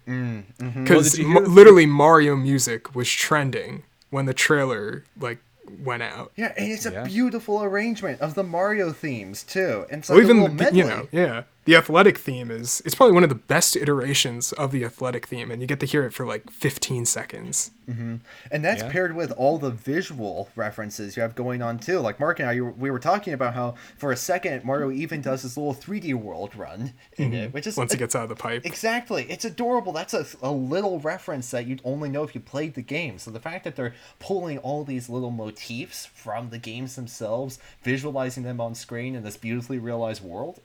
[0.07, 0.83] Mm, mm-hmm.
[0.83, 5.39] Because Well, did literally Mario music was trending when the trailer like
[5.83, 6.31] went out.
[6.35, 7.03] Yeah, and it's a Yeah.
[7.03, 9.85] beautiful arrangement of the Mario themes too.
[9.91, 10.79] And so like Well, a even little the, medley.
[10.79, 14.71] you know, yeah, the athletic theme is it's probably one of the best iterations of
[14.71, 17.69] the athletic theme, and you get to hear it for like 15 seconds.
[17.89, 18.91] And that's Yeah.
[18.91, 21.99] paired with all the visual references you have going on too.
[21.99, 25.43] Like Marc and I, we were talking about how for a second Mario even does
[25.43, 27.81] his little 3D world run in it, which is Mm-hmm.
[27.81, 29.25] Once it gets out of the pipe, Exactly.
[29.29, 29.93] It's adorable.
[29.93, 33.19] That's a, a little reference that you'd only know if you played the game.
[33.19, 38.43] So the fact that they're pulling all these little motifs from the games themselves, visualizing
[38.43, 40.59] them on screen in this beautifully realized world,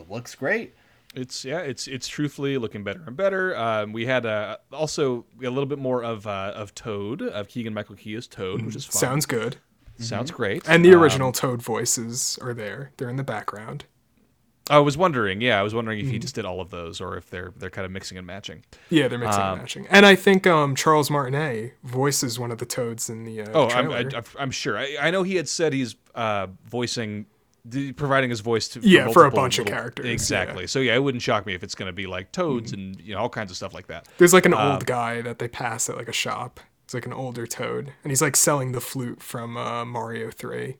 [0.00, 0.74] it looks great.
[1.14, 3.56] It's yeah, it's it's truthfully looking better and better.
[3.56, 7.72] Um, we had uh, also a little bit more of uh, of Toad of Keegan
[7.72, 8.92] Michael Key as Toad, which is fun.
[9.00, 9.56] sounds good.
[9.98, 10.62] sounds great.
[10.68, 13.86] And the Um, original Toad voices are there; they're in the background.
[14.70, 16.08] I was wondering, yeah, I was wondering Mm-hmm.
[16.08, 18.26] if he just did all of those or if they're they're kind of mixing and
[18.26, 18.64] matching.
[18.90, 19.86] Yeah, they're mixing and matching.
[19.88, 23.68] And I think um, Charles Martinet voices one of the Toads in the uh, Oh,
[23.70, 24.10] I'm, I.
[24.38, 24.76] I'm sure.
[24.76, 27.24] I, I know he had said he's uh, voicing,
[27.96, 30.54] providing his voice to Yeah, for a multiple bunch of characters, Exactly.
[30.54, 30.60] yeah.
[30.64, 30.66] Mm-hmm.
[30.68, 33.14] So yeah, it wouldn't shock me if it's going to be like Toads and you
[33.14, 34.06] know all kinds of stuff like that.
[34.18, 36.60] There's like an Um, old guy that they pass at like a shop.
[36.84, 40.76] It's like an older Toad, and he's like selling the flute from uh, Mario Three.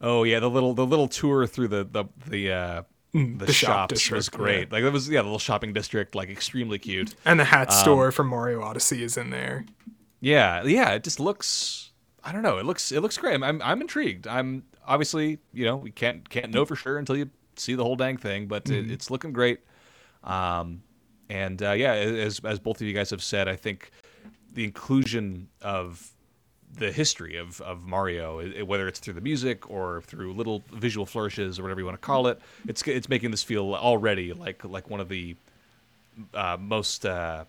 [0.00, 3.50] Oh yeah, the little the little tour through the the the uh, the, Mm, the
[3.54, 4.72] shop shops was district, great.
[4.72, 7.14] Like that was yeah, the little shopping district, like extremely cute.
[7.24, 9.64] And the Um, hat store from Mario Odyssey is in there.
[10.20, 12.58] Yeah, yeah, it just looks I don't know.
[12.58, 13.34] It looks it looks great.
[13.34, 14.26] I'm, I'm I'm intrigued.
[14.26, 17.96] I'm obviously you know we can't can't know for sure until you see the whole
[17.96, 18.90] dang thing, but Mm-hmm.
[18.90, 19.60] it, it's looking great.
[20.24, 20.82] Um,
[21.30, 23.90] and uh, yeah, as as both of you guys have said, I think
[24.54, 26.10] the inclusion of
[26.74, 31.58] the history of, of Mario, whether it's through the music or through little visual flourishes
[31.58, 34.90] or whatever you want to call it, it's it's making this feel already like like
[34.90, 35.36] one of the
[36.34, 37.44] uh, most uh,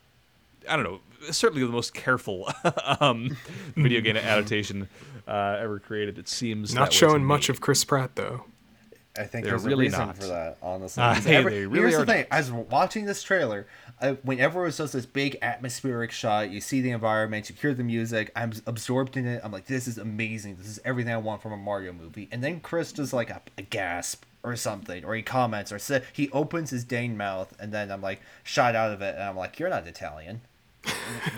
[0.69, 0.99] I don't know,
[1.31, 2.49] certainly the most careful
[3.01, 3.35] um,
[3.75, 4.87] video game adaptation
[5.29, 6.17] uh, ever created.
[6.17, 8.45] It seems Not way to showing much of Chris Pratt though.
[9.17, 10.17] I think They're there's really a reason not.
[10.17, 11.03] for that, honestly.
[11.03, 13.67] Uh, 'Cause hey, every- they really here's are the thing: as we're watching this trailer,
[14.01, 17.83] uh, whenever it does this big atmospheric shot, you see the environment, you hear the
[17.83, 18.31] music.
[18.35, 19.41] I'm absorbed in it.
[19.43, 20.55] I'm like, this is amazing.
[20.57, 22.29] This is everything I want from a Mario movie.
[22.31, 25.99] And then Chris does like a, a gasp or something, or he comments, or sa
[26.13, 29.35] he opens his dang mouth, and then I'm like shot out of it, and I'm
[29.35, 30.41] like, you're not Italian.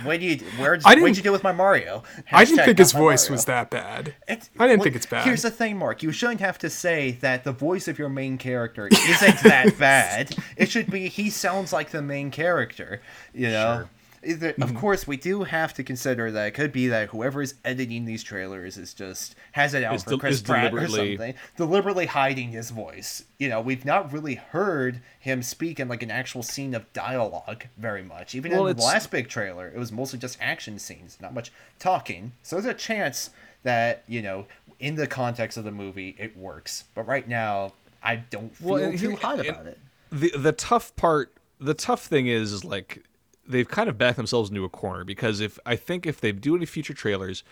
[0.04, 0.38] What do you?
[0.58, 0.74] Where?
[0.74, 2.04] I What'd didn't- you do with my Mario?
[2.32, 3.32] I didn't think his voice Mario.
[3.34, 4.16] was that bad.
[4.28, 5.26] It's, I didn't well, think it's bad.
[5.26, 6.04] Here's the thing, Marc.
[6.04, 10.36] You shouldn't have to say that the voice of your main character isn't that bad.
[10.58, 13.02] It should be he sounds like the main character.
[13.34, 13.68] You know.
[13.72, 13.90] Either-
[14.24, 14.62] Mm-hmm.
[14.62, 18.06] Of course, we do have to consider that it could be that whoever is editing
[18.06, 22.06] these trailers is just has it out for del- Chris is Pratt or something, deliberately
[22.06, 23.24] hiding his voice.
[23.40, 27.66] You know, we've not really heard him speak in like an actual scene of dialogue
[27.78, 28.36] very much.
[28.36, 31.52] Even Well, in the last big trailer, it was mostly just action scenes, not much
[31.80, 32.34] talking.
[32.44, 33.32] So there's a chance
[33.64, 34.46] that you know,
[34.80, 36.84] in the context of the movie, it works.
[36.94, 39.80] But right now, I don't feel Well, too hot about it.
[40.12, 43.04] the the tough part the tough thing is, is like
[43.52, 46.56] they've kind of backed themselves into a corner because if I think if they do
[46.56, 47.44] any future trailers,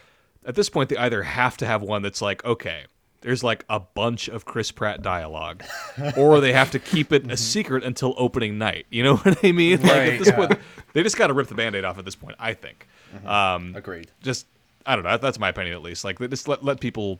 [0.45, 2.85] at this point they either have to have one that's like okay,
[3.21, 5.63] there's like a bunch of Chris Pratt dialogue,
[6.17, 8.85] or they have to keep it a secret until opening night.
[8.89, 9.81] You know what I mean?
[9.81, 10.35] like Right, at this yeah.
[10.35, 10.59] point,
[10.93, 12.35] they just got to rip the band-aid off at this point.
[12.39, 12.87] I think.
[13.25, 14.11] Um, Agreed.
[14.21, 14.47] just
[14.85, 15.17] I don't know.
[15.17, 16.03] That's my opinion at least.
[16.03, 17.19] Like just let let people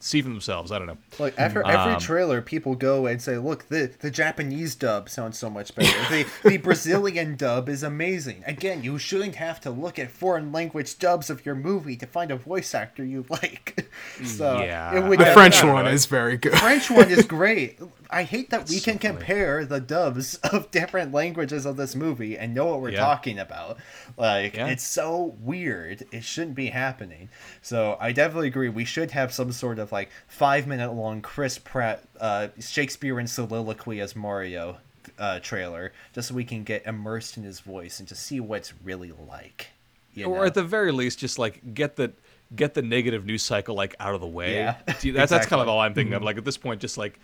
[0.00, 0.72] see for themselves.
[0.72, 0.96] I don't know.
[1.18, 5.38] Like after every Um, trailer, people go and say, "Look, the the Japanese dub sounds
[5.38, 5.90] so much better.
[6.10, 10.98] the the Brazilian dub is amazing." Again, you shouldn't have to look at foreign language
[10.98, 13.88] dubs of your movie to find a voice actor you like.
[14.24, 14.96] so Yeah.
[14.96, 15.90] it would The I- French I one know.
[15.90, 16.52] is very good.
[16.52, 17.78] The French one is great.
[18.12, 22.36] I hate that we can so compare the dubs of different languages of this movie
[22.36, 23.00] and know what we're Yeah.
[23.00, 23.78] talking about.
[24.16, 24.66] Like Yeah.
[24.66, 26.04] it's so weird.
[26.10, 27.28] It shouldn't be happening.
[27.62, 28.68] So I definitely agree.
[28.68, 34.00] We should have some sort of like five minute long Chris Pratt uh, Shakespearean soliloquy
[34.00, 34.78] as Mario
[35.18, 38.72] uh, trailer, just so we can get immersed in his voice and just see what's
[38.84, 39.68] really like.
[40.14, 40.44] You or know?
[40.44, 42.12] at the very least, just like get the
[42.54, 44.54] get the negative news cycle like out of the way.
[44.54, 46.22] Yeah, Do you- that's that's kind of all I'm thinking of.
[46.22, 47.18] Like at this point, just like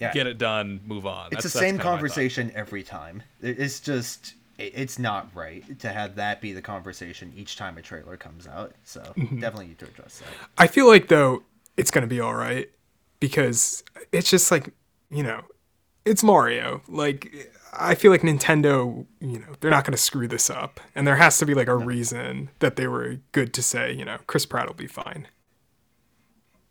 [0.00, 0.12] Yeah.
[0.12, 1.26] get it done, move on.
[1.26, 1.90] it's That's- the same kinda my thought.
[1.90, 3.22] conversation every time.
[3.42, 8.16] It's just it's not right to have that be the conversation each time a trailer
[8.16, 8.72] comes out.
[8.84, 9.40] So Mm-hmm.
[9.40, 10.28] definitely need to address that.
[10.56, 11.42] I feel like though
[11.76, 12.70] it's gonna be all right
[13.20, 14.72] because it's just like
[15.10, 15.42] you know,
[16.04, 16.82] it's Mario.
[16.88, 21.16] Like I feel like Nintendo, you know, they're not gonna screw this up, and there
[21.16, 24.46] has to be like a reason that they were good to say, you know, Chris
[24.46, 25.28] Pratt will be fine.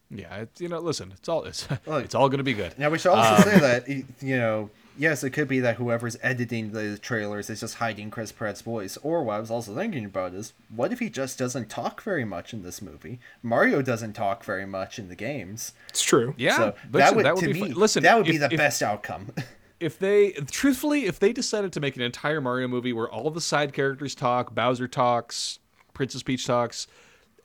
[0.09, 2.05] Yeah, it, you know, listen, it's all it's Look.
[2.05, 2.77] it's all gonna be good.
[2.77, 3.87] Now we should also um, say that
[4.21, 4.69] you know.
[4.97, 8.97] Yes, it could be that whoever's editing the trailers is just hiding Chris Pratt's voice.
[9.03, 12.23] Or what I was also thinking about is, what if he just doesn't talk very
[12.23, 13.19] much in this movie?
[13.43, 15.73] Mario doesn't talk very much in the games.
[15.89, 16.33] It's true.
[16.37, 17.73] Yeah, so but that would, that would to be me.
[17.73, 19.33] Listen, that would be if- the if- best outcome.
[19.77, 23.41] If they, truthfully, if they decided to make an entire Mario movie where all the
[23.41, 25.59] side characters talk, Bowser talks,
[25.93, 26.87] Princess Peach talks,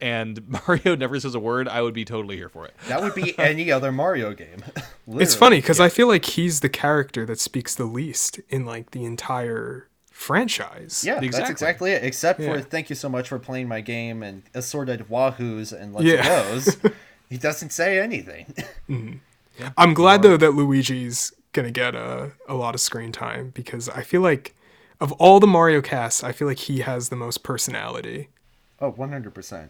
[0.00, 2.74] and Mario never says a word, I would be totally here for it.
[2.88, 4.64] that would be any other Mario game.
[5.12, 8.92] It's funny because I feel like he's the character that speaks the least in like
[8.92, 11.02] the entire franchise.
[11.04, 11.28] Yeah, Exactly.
[11.38, 12.04] that's exactly it.
[12.04, 16.04] Except for thank you so much for playing my game and assorted wahoos and let's
[16.06, 16.22] Yeah.
[16.22, 16.76] goes.
[17.28, 18.54] he doesn't say anything.
[18.88, 19.66] Mm-hmm.
[19.76, 24.02] I'm glad though that Luigi's gonna get a, a lot of screen time because I
[24.02, 24.54] feel like
[25.00, 28.28] of all the Mario casts, I feel like he has the most personality.
[28.80, 29.68] oh, 100%.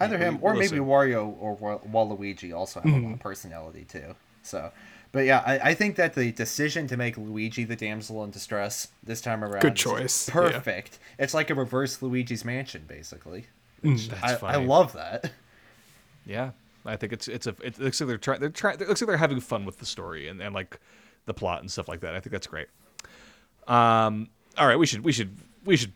[0.00, 0.78] Either him or maybe listen.
[0.80, 4.14] Wario or Waluigi also have a lot of personality too.
[4.42, 4.72] So,
[5.12, 8.88] but yeah, I, I think that the decision to make Luigi the damsel in distress
[9.02, 10.34] this time around Good is choice, yeah.
[10.34, 10.98] Perfect.
[11.18, 13.46] It's like a reverse Luigi's Mansion, basically.
[13.82, 15.30] That's I, I love that.
[16.26, 16.50] Yeah,
[16.86, 19.08] I think it's it's a it looks like they're trying they're trying it looks like
[19.08, 20.78] they're having fun with the story and, and like
[21.26, 22.14] the plot and stuff like that.
[22.14, 22.68] I think that's great.
[23.66, 25.92] Um, all right, we should we should we should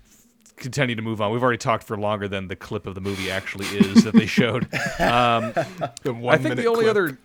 [0.56, 1.32] continue to move on.
[1.32, 4.26] We've already talked for longer than the clip of the movie actually is that they
[4.26, 4.68] showed.
[5.00, 5.52] Um,
[6.02, 6.90] The one I think the only clip.
[6.96, 7.18] other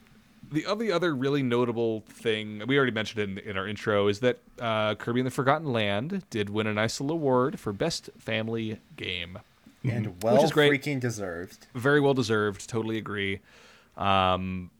[0.52, 4.40] the only other really notable thing we already mentioned in, in our intro is that
[4.60, 8.80] uh, Kirby and the Forgotten Land did win a nice little award for best family
[8.98, 9.38] game.
[9.84, 10.72] and well is great.
[10.72, 11.68] freaking deserved.
[11.76, 12.68] very well deserved.
[12.68, 13.42] Totally agree.
[13.96, 14.72] Um,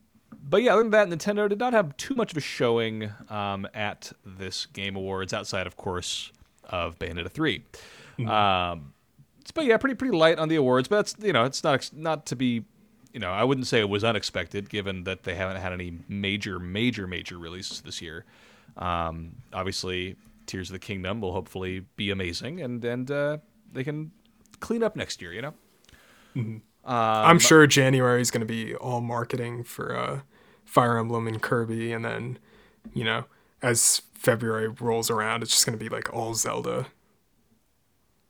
[0.48, 3.68] but yeah, other than that, Nintendo did not have too much of a showing um,
[3.72, 6.32] at this Game Awards, outside, of course,
[6.68, 7.62] of Bayonetta 3
[8.28, 8.92] Um,
[9.54, 10.88] but yeah, pretty pretty light on the awards.
[10.88, 12.64] But that's you know, it's not not to be.
[13.12, 16.60] You know, I wouldn't say it was unexpected, given that they haven't had any major,
[16.60, 18.24] major, major releases this year.
[18.76, 20.14] Um, obviously,
[20.46, 23.38] Tears of the Kingdom will hopefully be amazing, and and uh,
[23.72, 24.12] they can
[24.60, 25.32] clean up next year.
[25.32, 25.54] You know.
[26.84, 30.20] I'm sure January is going to be all marketing for uh,
[30.64, 32.38] Fire Emblem and Kirby, and then,
[32.94, 33.24] you know,
[33.62, 36.86] as February rolls around, it's just going to be like all Zelda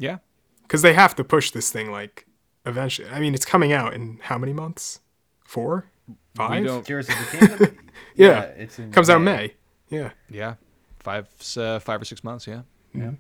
[0.00, 0.18] Yeah,
[0.62, 2.26] because they have to push this thing like
[2.66, 3.08] eventually.
[3.08, 5.00] I mean, it's coming out in how many months?
[5.44, 5.86] Four,
[6.34, 6.64] five?
[6.64, 7.78] don't- Tears of the Kingdom.
[8.16, 8.40] Yeah.
[8.40, 9.54] it's in Comes out in May.
[9.90, 10.10] Yeah.
[10.30, 10.54] Yeah,
[11.00, 12.46] five uh, five or six months.
[12.46, 12.62] Yeah,
[12.94, 13.12] yeah.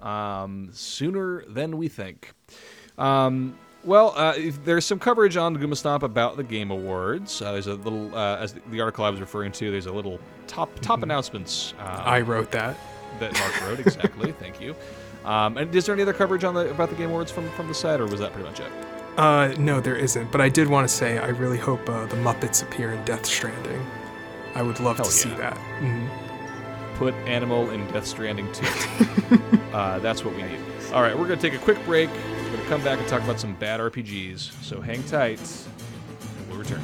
[0.00, 2.32] Um, sooner than we think.
[2.98, 7.40] Um, well, uh, if there's some coverage on Goomba Stomp about the Game Awards.
[7.42, 10.18] Uh, there's a little, uh, as the article I was referring to, there's a little
[10.46, 12.76] top top announcements uh, I wrote that.
[13.20, 13.80] that Marc wrote.
[13.80, 14.32] Exactly.
[14.40, 14.74] Thank you.
[15.24, 17.68] Um, and is there any other coverage on the about the Game Awards from from
[17.68, 18.70] the site, or was that pretty much it?
[19.16, 20.32] Uh, no, there isn't.
[20.32, 23.26] But I did want to say I really hope uh, the Muppets appear in Death
[23.26, 23.84] Stranding.
[24.54, 25.50] I would love Hell to see yeah.
[25.50, 25.56] that.
[25.80, 26.08] Mhm.
[26.96, 28.66] Put Animal in Death Stranding 2.
[29.72, 30.58] uh, that's what we need.
[30.92, 32.10] All right, we're going to take a quick break.
[32.10, 34.62] We're going to come back and talk about some bad RPGs.
[34.62, 36.82] So hang tight, and we'll return.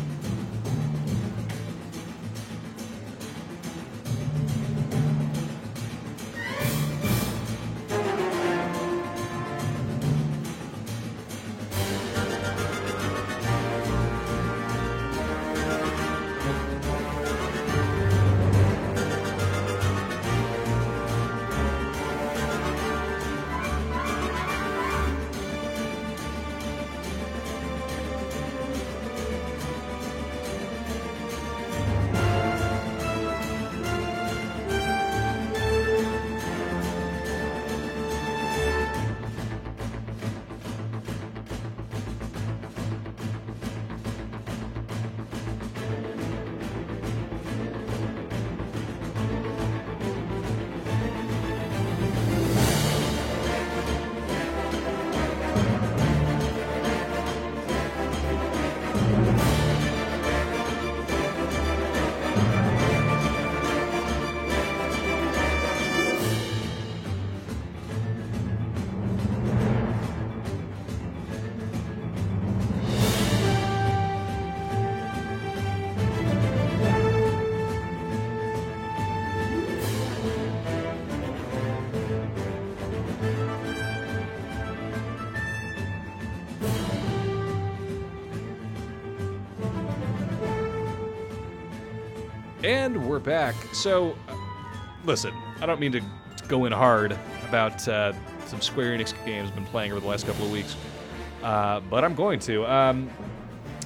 [93.08, 93.54] We're back.
[93.72, 94.36] So, uh,
[95.06, 96.02] listen, I don't mean to
[96.46, 97.16] go in hard
[97.48, 98.12] about uh,
[98.44, 100.76] some Square Enix games I've been playing over the last couple of weeks,
[101.42, 102.66] uh, but I'm going to.
[102.66, 103.10] Um,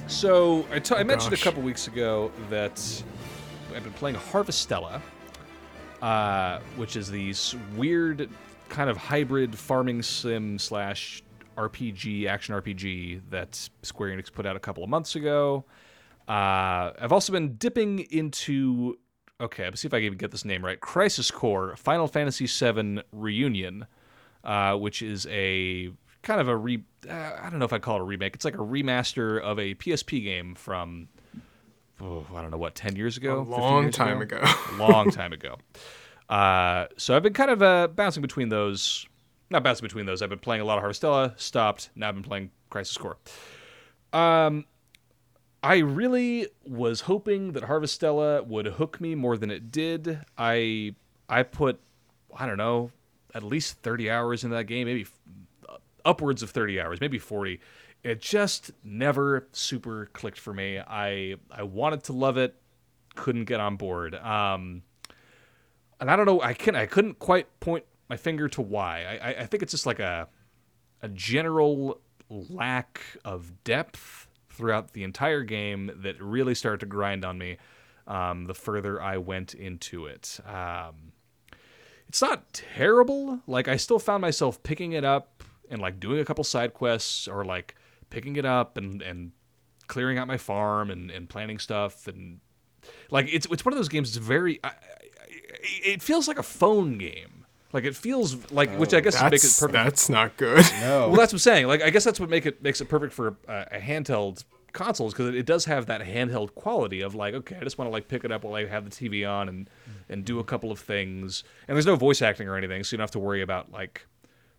[0.07, 3.03] so, I t- I mentioned a couple weeks ago that
[3.73, 5.01] I've been playing Harvestella,
[6.01, 8.29] uh, which is these weird
[8.67, 11.23] kind of hybrid farming sim slash
[11.57, 15.63] RPG, action RPG that Square Enix put out a couple of months ago.
[16.27, 18.97] Uh, I've also been dipping into.
[19.41, 20.79] Okay, let's see if I can even get this name right.
[20.79, 23.87] Crisis Core Final Fantasy VII Reunion,
[24.43, 25.91] uh, which is a
[26.21, 26.83] kind of a re.
[27.09, 28.35] Uh, I don't know if I'd call it a remake.
[28.35, 31.09] It's like a remaster of a PSP game from.
[32.01, 34.41] Oh, I don't know what, ten years ago, A long time ago.
[34.77, 35.57] long time ago.
[36.29, 39.05] Uh, so I've been kind of uh, bouncing between those.
[39.49, 40.21] Not bouncing between those.
[40.21, 41.89] I've been playing a lot of Harvestella, stopped.
[41.95, 43.17] Now I've been playing Crisis Core.
[44.11, 44.65] Um,
[45.63, 50.19] I really was hoping that Harvestella would hook me more than it did.
[50.37, 50.95] I
[51.29, 51.79] I put
[52.35, 52.91] I don't know
[53.33, 57.59] at least 30 hours into that game, maybe f- upwards of 30 hours, maybe 40.
[58.03, 60.79] It just never super clicked for me.
[60.79, 62.55] I I wanted to love it,
[63.15, 64.15] couldn't get on board.
[64.15, 64.83] Um,
[66.01, 66.41] and I don't know.
[66.41, 69.03] I can I couldn't quite point my finger to why.
[69.05, 70.27] I I, I think it's just like a
[71.01, 74.22] a general lack of depth
[74.53, 77.57] throughout the entire game that really started to grind on me
[78.07, 80.39] um, the further I went into it.
[80.45, 81.13] Um,
[82.07, 83.39] it's not terrible.
[83.47, 87.27] Like I still found myself picking it up and like doing a couple side quests
[87.27, 87.75] or like
[88.09, 89.31] picking it up and and
[89.87, 92.39] clearing out my farm and, and planting stuff and
[93.09, 94.09] like it's it's one of those games.
[94.09, 94.73] It's very I, I,
[95.85, 97.32] it feels like a phone game.
[97.73, 99.73] Like it feels like, which I guess makes it That's perfect.
[99.73, 100.63] that's not good.
[100.79, 101.07] No.
[101.09, 101.67] Well, that's what I'm saying.
[101.67, 105.13] Like, I guess that's what make it makes it perfect for uh, a handheld consoles
[105.13, 107.91] because it, it does have that handheld quality of like, okay, I just want to
[107.91, 109.69] like pick it up while I have the TV on and
[110.07, 111.43] and do a couple of things.
[111.67, 114.05] And there's no voice acting or anything, so you don't have to worry about like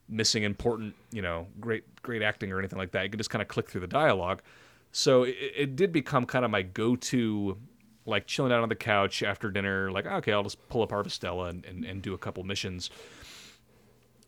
[0.08, 3.04] missing important, you know, great great acting or anything like that.
[3.04, 4.42] You can just kind of click through the dialogue.
[4.92, 7.58] So it, it did become kind of my go-to,
[8.06, 9.90] like chilling out on the couch after dinner.
[9.90, 12.90] Like, ah, okay, I'll just pull up Harvestella and, and, and do a couple missions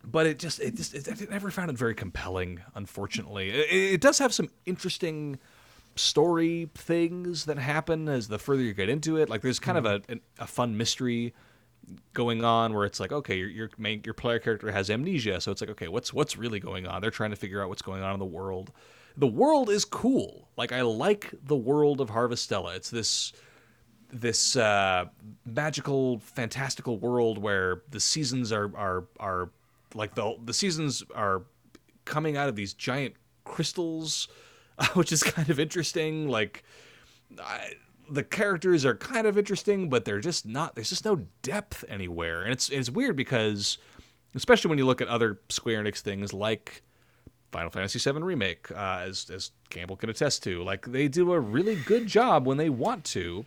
[0.09, 2.61] but it just it just it, I never found it very compelling.
[2.75, 5.39] Unfortunately, it, it does have some interesting
[5.97, 9.29] story things that happen as the further you get into it.
[9.29, 10.13] Like there's kind of mm-hmm.
[10.13, 11.35] a an- a fun mystery
[12.15, 15.53] going on where it's like okay your your main your player character has amnesia so
[15.53, 18.03] it's like okay what's what's really going on they're trying to figure out what's going
[18.03, 18.73] on in the world
[19.17, 23.33] the world is cool like i like the world of harvestella it's this
[24.13, 25.07] this uh,
[25.45, 29.51] magical, fantastical world where the seasons are are are
[29.95, 31.43] like the the seasons are
[32.05, 33.15] coming out of these giant
[33.45, 34.29] crystals,
[34.95, 36.29] which is kind of interesting.
[36.29, 36.65] Like
[37.41, 37.73] I,
[38.09, 40.75] the characters are kind of interesting, but they're just not.
[40.75, 43.79] There's just no depth anywhere, and it's it's weird because,
[44.35, 46.83] especially when you look at other Square Enix things like
[47.53, 51.41] Final Fantasy VII Remake, uh, as as Campbell can attest to, like they do a
[51.41, 53.45] really good job when they want to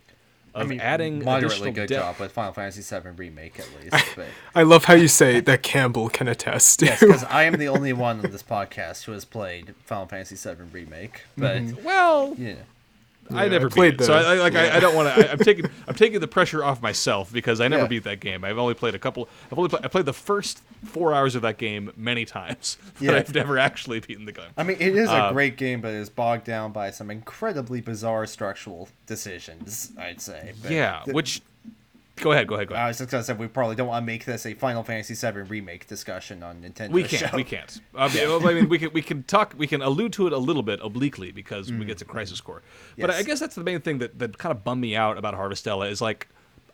[0.54, 2.00] of I mean, adding moderately good depth.
[2.02, 4.06] job with Final Fantasy VII remake at least.
[4.16, 6.86] But I love how you say that Campbell can attest to.
[6.86, 10.36] yes, because I am the only one on this podcast who has played Final Fantasy
[10.36, 11.22] VII remake.
[11.36, 12.54] But Well, yeah,
[13.34, 15.32] I never played beat it, so I, like I, I don't want to.
[15.32, 18.44] I'm taking I'm taking the pressure off myself because I never beat that game.
[18.44, 19.28] I've only played a couple.
[19.50, 23.02] I've only played, I played the first four hours of that game many times, but
[23.02, 23.12] Yeah.
[23.16, 24.50] I've never actually beaten the game.
[24.56, 27.10] I mean it is a Uh, great game, but it is bogged down by some
[27.10, 29.92] incredibly bizarre structural decisions.
[29.98, 30.52] I'd say.
[30.62, 31.42] But yeah, th- which
[32.20, 32.84] go ahead, go ahead, go ahead.
[32.84, 35.14] I was just gonna say we probably don't want to make this a Final Fantasy
[35.14, 36.90] VII remake discussion on Nintendo.
[36.90, 37.30] We can't.
[37.30, 37.36] Show.
[37.36, 37.80] We can't.
[37.94, 38.92] I mean, well, I mean, we can.
[38.92, 39.54] We can talk.
[39.56, 42.62] We can allude to it a little bit obliquely because we get to Crisis Core.
[42.98, 45.34] But I guess that's the main thing that that kind of bummed me out about
[45.34, 46.28] Harvestella is like,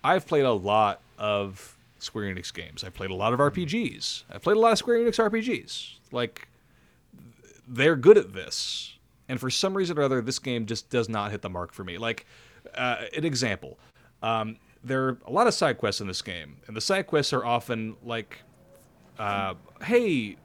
[0.04, 2.84] I've played a lot of Square Enix games.
[2.84, 4.24] I've played a lot of RPGs.
[4.30, 5.94] I've played a lot of Square Enix RPGs.
[6.12, 6.48] Like,
[7.66, 8.94] they're good at this,
[9.28, 11.84] and for some reason or other, this game just does not hit the mark for
[11.84, 11.98] me.
[11.98, 12.26] Like,
[12.74, 13.78] uh, an example.
[14.22, 17.32] Um, there are a lot of side quests in this game, and the side quests
[17.32, 18.42] are often like
[19.18, 20.36] uh, hey,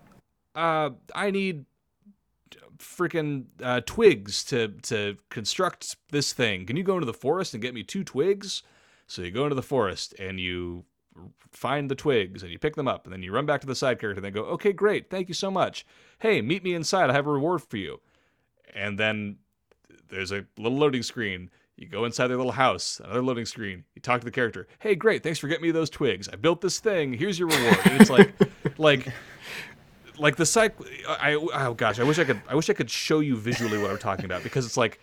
[0.56, 1.65] uh, I need
[2.77, 6.65] freaking uh, twigs to to construct this thing.
[6.65, 8.63] Can you go into the forest and get me two twigs?
[9.08, 10.86] So you go into the forest and you
[11.51, 13.75] find the twigs and you pick them up and then you run back to the
[13.75, 15.86] side character and they go, okay, great, thank you so much.
[16.19, 17.10] Hey, meet me inside.
[17.10, 17.99] I have a reward for you.
[18.73, 19.38] And then
[20.08, 21.49] there's a little loading screen.
[21.82, 23.84] You go inside their little house, another loading screen.
[23.96, 24.67] You talk to the character.
[24.78, 26.30] Hey, great, thanks for getting me those twigs.
[26.30, 27.12] I built this thing.
[27.12, 27.80] Here's your reward.
[27.86, 28.34] And it's like,
[28.78, 29.08] like,
[30.20, 30.74] like the side.
[31.08, 32.39] I oh gosh, I wish I could.
[32.48, 35.00] I wish I could show you visually what I'm talking about because it's like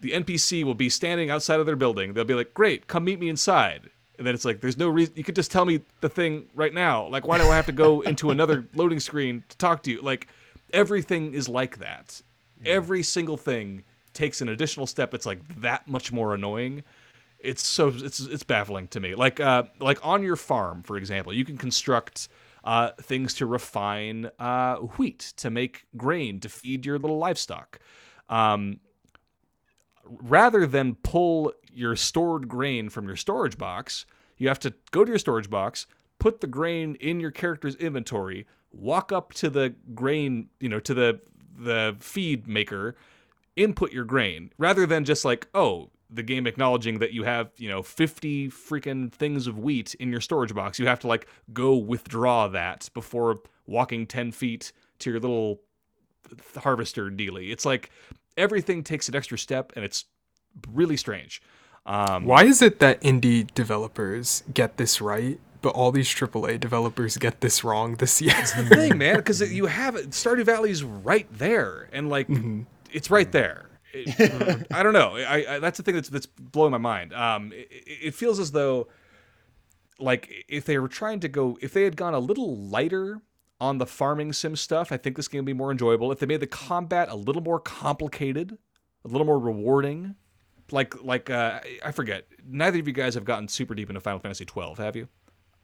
[0.00, 2.14] the NPC will be standing outside of their building.
[2.14, 5.12] They'll be like, "Great, come meet me inside." And then it's like, "There's no reason.
[5.18, 7.06] You could just tell me the thing right now.
[7.06, 10.00] Like, why do I have to go into another loading screen to talk to you?
[10.00, 10.28] Like,
[10.72, 12.22] everything is like that.
[12.64, 15.14] Every single thing takes an additional step.
[15.14, 16.84] It's like that much more annoying.
[17.38, 19.14] It's so it's it's baffling to me.
[19.14, 22.28] Like uh like on your farm, for example, you can construct
[22.64, 27.78] uh, things to refine uh, wheat to make grain to feed your little livestock.
[28.28, 28.80] Um,
[30.06, 34.06] rather than pull your stored grain from your storage box,
[34.38, 35.86] you have to go to your storage box,
[36.18, 40.94] put the grain in your character's inventory, walk up to the grain, you know, to
[40.94, 41.20] the
[41.56, 42.96] the feed maker,
[43.56, 47.68] input your grain, rather than just like, oh, the game acknowledging that you have, you
[47.68, 50.78] know, 50 freaking things of wheat in your storage box.
[50.78, 55.60] You have to like go withdraw that before walking 10 feet to your little
[56.62, 57.50] harvester dealy.
[57.50, 57.90] It's like
[58.36, 60.04] everything takes an extra step and it's
[60.72, 61.42] really strange.
[61.86, 67.16] Um, Why is it that indie developers get this right, but all these AAA developers
[67.18, 68.32] get this wrong this year?
[68.34, 70.10] That's the thing, man, because you have it.
[70.10, 72.28] Stardew Valley's right there, and like
[72.94, 73.68] it's right there.
[73.96, 75.16] It- I don't know.
[75.16, 77.12] I, I that's the thing that's that's blowing my mind.
[77.12, 77.68] Um, it,
[78.06, 78.88] it feels as though
[80.00, 83.20] like if they were trying to go, if they had gone a little lighter
[83.60, 86.10] on the farming sim stuff, I think this game would be more enjoyable.
[86.10, 88.58] If they made the combat a little more complicated,
[89.04, 90.16] a little more rewarding,
[90.72, 92.26] like like uh, I forget.
[92.46, 95.08] Neither of you guys have gotten super deep into Final Fantasy twelve, have you?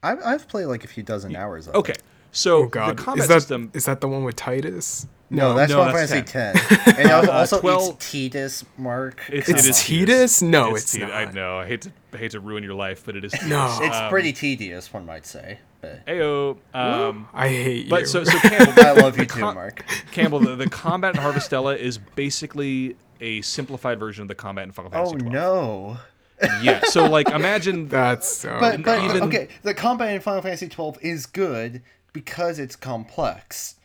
[0.02, 1.78] I've, I've played like a few dozen hours of it.
[1.78, 1.92] Okay.
[1.94, 2.02] it.
[2.32, 3.70] So Oh god, the combat is that is system.
[3.86, 5.06] that the one with Titus?
[5.32, 6.98] No, that's no, Final that's Fantasy X.
[6.98, 9.22] And also, Uh, also 12 it's Titus, Marc.
[9.28, 9.86] It's, Come It's.
[9.86, 10.42] Titus?
[10.42, 11.10] No, it's Titus.
[11.14, 11.58] I know.
[11.58, 13.32] I hate to I hate to ruin your life, but it is.
[13.46, 13.68] No.
[13.68, 13.80] Titus.
[13.86, 15.58] It's Um, pretty tedious, one might say.
[15.80, 16.58] But Ayo.
[16.74, 17.90] Um, I hate you.
[17.90, 19.84] but so so Campbell, I love you too, com- Marc.
[20.10, 24.72] Campbell, the, the combat in Harvestella is basically a simplified version of the combat in
[24.72, 25.18] Final Oh Fantasy.
[25.30, 25.32] 12.
[25.32, 25.96] no.
[26.62, 26.80] Yeah.
[26.86, 30.98] So like, imagine that's uh, But, but even- okay, the combat in Final Fantasy twelve
[31.02, 33.76] is good because it's complex.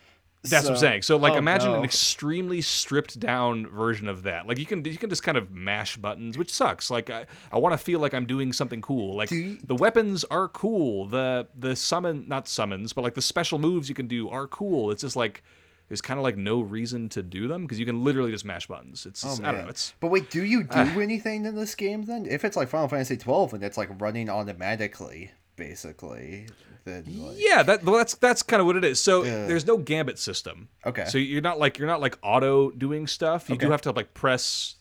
[0.43, 1.01] That's what I'm saying.
[1.01, 1.80] So like oh, imagine no.
[1.80, 4.47] an extremely stripped down version of that.
[4.47, 6.91] Like you can you can just kind of mash buttons, which sucks.
[6.91, 9.15] Like I, I want to feel like I'm doing something cool.
[9.15, 11.07] Like you- the weapons are cool.
[11.07, 14.91] The the summon not summons, but like the special moves you can do are cool.
[14.91, 15.41] It's just like
[15.88, 18.67] there's kind of like no reason to do them because you can literally just mash
[18.67, 19.05] buttons.
[19.07, 19.69] It's Oh, I don't know.
[19.69, 20.99] It's But wait, do you do Ah.
[20.99, 22.28] anything in this game then?
[22.28, 26.47] If it's like Final Fantasy twelve and it's like running automatically, basically,
[26.86, 27.04] like,
[27.38, 29.00] Yeah, that well, that's that's kind of what it is.
[29.02, 29.48] So Yeah.
[29.48, 30.70] there's no gambit system.
[30.86, 31.06] Okay.
[31.06, 33.50] So you're not like you're not like auto doing stuff.
[33.50, 34.76] You do have to like press.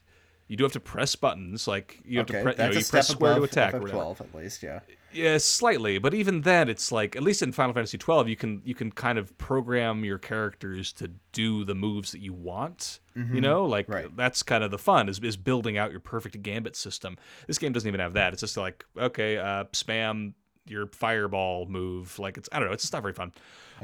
[0.47, 1.67] You do have to press buttons.
[1.67, 2.59] Like you have okay, to press.
[2.59, 3.75] You, know, you a press square to attack.
[3.75, 3.99] or whatever.
[3.99, 4.81] FF12 at least, yeah.
[5.11, 8.61] Yeah, slightly, but even then, it's like at least in Final Fantasy twelve, you can
[8.65, 12.99] you can kind of program your characters to do the moves that you want.
[13.15, 13.95] You know, like Mm-hmm.
[13.95, 14.17] Right.
[14.17, 17.17] that's kind of the fun is is building out your perfect gambit system.
[17.47, 18.33] This game doesn't even have that.
[18.33, 20.35] It's just like okay, uh, spam
[20.67, 22.19] your fireball move.
[22.19, 22.75] Like it's I don't know.
[22.75, 23.33] It's just not very fun.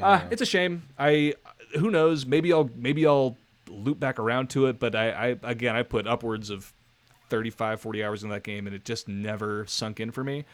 [0.00, 0.82] Uh, it's a shame.
[0.98, 1.34] I
[1.74, 2.26] who knows?
[2.26, 3.36] Maybe I'll maybe I'll
[3.68, 4.78] loop back around to it.
[4.78, 6.72] But I, I again I put upwards of
[7.28, 10.44] 35, 40 hours in that game, and it just never sunk in for me.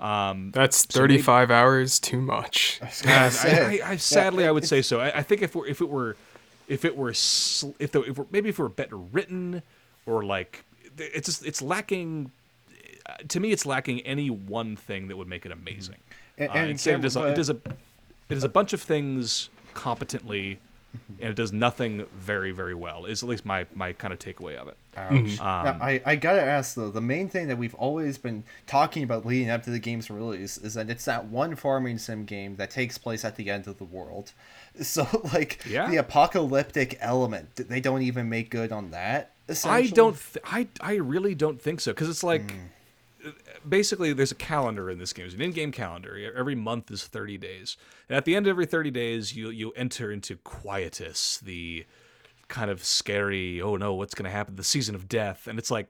[0.00, 2.80] Um, that's so maybe- 35 hours too much.
[2.82, 3.80] I, say.
[3.82, 4.98] I, I, sadly, I would say so.
[4.98, 6.16] I, I think if we're, if it were,
[6.66, 9.62] if it were, sl- if the, if we're, maybe if it were better written,
[10.06, 10.64] or like,
[10.98, 12.32] it's just it's lacking.
[13.06, 15.96] Uh, To me, it's lacking any one thing that would make it amazing.
[16.38, 17.54] And- Uh, and instead, it does, a, it does a,
[18.28, 20.58] it does a bunch of things competently,
[21.20, 23.04] and it does nothing very, very well.
[23.06, 24.76] Is at least my my kind of takeaway of it.
[24.98, 29.24] Um, I, I gotta ask though, the main thing that we've always been talking about
[29.24, 32.70] leading up to the game's release is that it's that one farming sim game that
[32.70, 34.32] takes place at the end of the world.
[34.80, 35.90] So like Yeah.
[35.90, 39.32] the apocalyptic element, they don't even make good on that.
[39.66, 40.16] I don't.
[40.32, 42.56] Th- I I really don't think so because it's like Hmm.
[43.68, 45.26] Basically there's a calendar in this game.
[45.26, 46.32] It's an in-game calendar.
[46.36, 47.76] Every month is 30 days,
[48.08, 51.86] and at the end of every 30 days, you you enter into quietus, the
[52.48, 53.60] kind of scary.
[53.62, 54.56] Oh no, what's going to happen?
[54.56, 55.88] The season of death, and it's like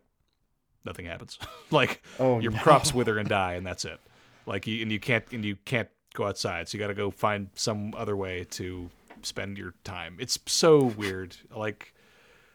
[0.84, 1.38] nothing happens.
[1.70, 2.58] like Oh, your no.
[2.60, 4.00] crops wither and die, and that's it.
[4.46, 7.10] Like you and you can't and you can't go outside, so you got to go
[7.10, 8.90] find some other way to
[9.22, 10.16] spend your time.
[10.20, 11.36] It's so weird.
[11.54, 11.94] Like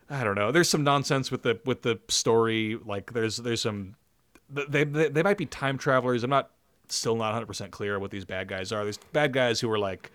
[0.10, 0.52] I don't know.
[0.52, 2.78] There's some nonsense with the with the story.
[2.86, 3.96] Like there's there's some
[4.50, 6.24] they they, they might be time travelers.
[6.24, 6.52] I'm not
[6.90, 8.86] still not 100 percent clear what these bad guys are.
[8.86, 10.12] These bad guys who are like,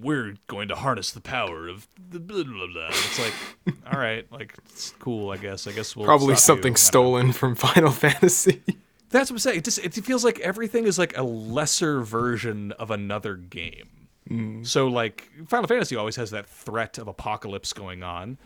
[0.00, 2.88] we're going to harness the power of the blah blah blah.
[2.88, 5.30] It's like, all right, like it's cool.
[5.30, 5.66] I guess.
[5.66, 6.36] I guess we'll Probably you.
[6.36, 8.62] something I stolen from Final Fantasy.
[9.10, 9.58] That's what I'm saying.
[9.58, 13.88] It just it feels like everything is like a lesser version of another game.
[14.28, 14.62] Hmm.
[14.62, 18.38] So like Final Fantasy always has that threat of apocalypse going on,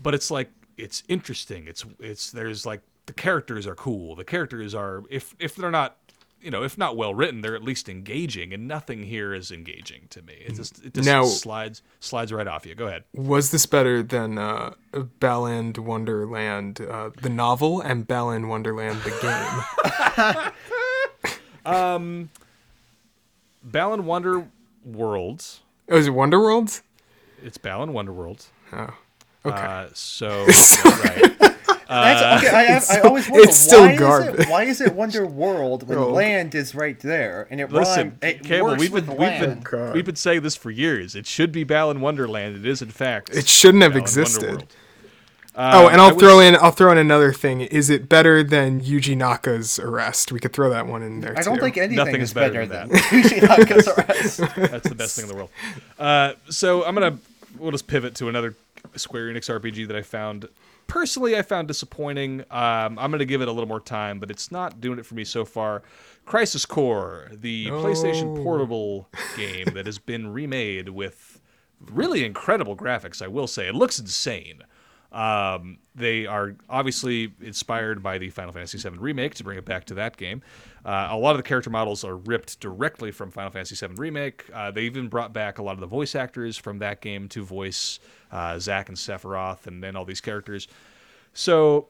[0.00, 1.66] but it's like it's interesting.
[1.68, 4.14] It's it's there's like the characters are cool.
[4.14, 5.96] The characters are if if they're not
[6.40, 10.02] you know if not well written, they're at least engaging, and nothing here is engaging
[10.10, 10.34] to me.
[10.46, 12.74] It just it just Now- slides slides right off you.
[12.74, 13.04] Go ahead.
[13.14, 14.74] Was this better than uh,
[15.20, 20.52] Balan Wonderland, uh, the novel, and Baland Wonderland, the game?
[21.66, 22.30] Um,
[23.64, 24.46] Balan Wonder
[24.84, 25.62] Worlds.
[25.90, 26.82] oh, is it Wonder Worlds?
[27.42, 28.50] It's Balan Wonder Worlds.
[28.72, 28.94] Oh,
[29.44, 29.56] okay.
[29.56, 30.46] Uh, so
[30.84, 31.55] right.
[31.88, 34.00] That's, okay, I, I, I so- always wonder it's still why is
[34.40, 36.10] it why is it Wonder World when Oh.
[36.10, 39.40] land is right there and it Listen, rhyme, it Campbell, works we've with been we've
[39.40, 39.64] been land.
[39.64, 39.94] God.
[39.94, 41.14] we've been saying this for years.
[41.14, 42.56] It should be Balan Wonderland.
[42.56, 43.30] It is in fact.
[43.34, 44.50] It shouldn't have Balan existed.
[44.58, 44.66] Wonderworld.
[45.54, 47.60] oh, Uh, and I I'll was- throw in I'll throw in another thing.
[47.60, 50.32] Is it better than Yuji Naka's arrest?
[50.32, 51.60] We could throw that one in there I don't too.
[51.62, 54.38] think anything Nothing is is better better than than Yuji Naka's arrest.
[54.56, 55.50] That's the best thing in the world.
[55.98, 57.18] Uh, so I'm gonna
[57.58, 58.54] we'll just pivot to another
[58.96, 60.48] Square Enix RPG that I found
[60.86, 62.40] personally I found disappointing.
[62.50, 65.14] Um, I'm gonna give it a little more time, but it's not doing it for
[65.14, 65.82] me so far.
[66.24, 71.40] Crisis Core, the PlayStation Portable game that has been remade with
[71.80, 73.22] really incredible graphics.
[73.22, 74.62] I will say it looks insane.
[75.12, 79.84] Um, they are obviously inspired by the Final Fantasy VII remake to bring it back
[79.86, 80.42] to that game.
[80.86, 84.44] Uh, a lot of the character models are ripped directly from Final Fantasy VII remake.
[84.54, 87.44] Uh, they even brought back a lot of the voice actors from that game to
[87.44, 87.98] voice
[88.30, 90.68] uh, Zack and Sephiroth and then all these characters.
[91.32, 91.88] So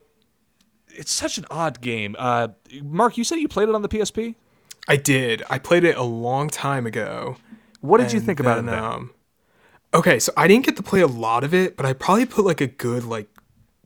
[0.87, 2.15] it's such an odd game.
[2.17, 2.49] Uh,
[2.81, 4.33] Marc, you said you played it on the PSP.
[4.87, 5.43] I did.
[5.47, 7.37] I played it a long time ago
[7.81, 8.83] What did you think about it then, then?
[8.83, 9.11] Um,
[9.93, 12.45] okay, so I didn't get to play a lot of it, but I probably put
[12.45, 13.29] like a good like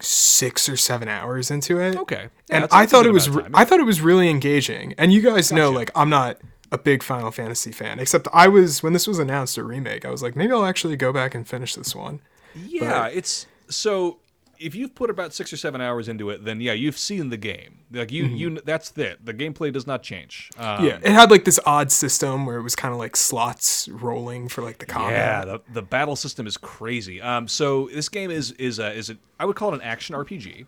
[0.03, 1.95] six or seven hours into it.
[1.95, 2.29] Okay.
[2.49, 3.61] Yeah, and I thought it was amount of re- time.
[3.61, 4.93] I thought it was really engaging.
[4.97, 6.37] And you guys know like I'm not
[6.71, 10.05] a big Final Fantasy fan, except I was when this was announced a remake.
[10.05, 12.21] I was like, maybe I'll actually go back and finish this one.
[12.55, 14.17] Yeah, it's so
[14.62, 17.38] if you've put about six or seven hours into it, then yeah, you've seen the
[17.38, 17.80] game.
[17.91, 19.26] Like you, you, that's it.
[19.26, 20.49] The gameplay does not change.
[20.57, 20.86] Um, Mm-hmm.
[20.86, 24.47] yeah, it had like this odd system where it was kind of like slots rolling
[24.47, 25.12] for like the combat.
[25.12, 27.20] Yeah, the, the battle system is crazy.
[27.22, 30.16] Um, so this game is is a, is a, I would call it an action
[30.16, 30.66] RPG,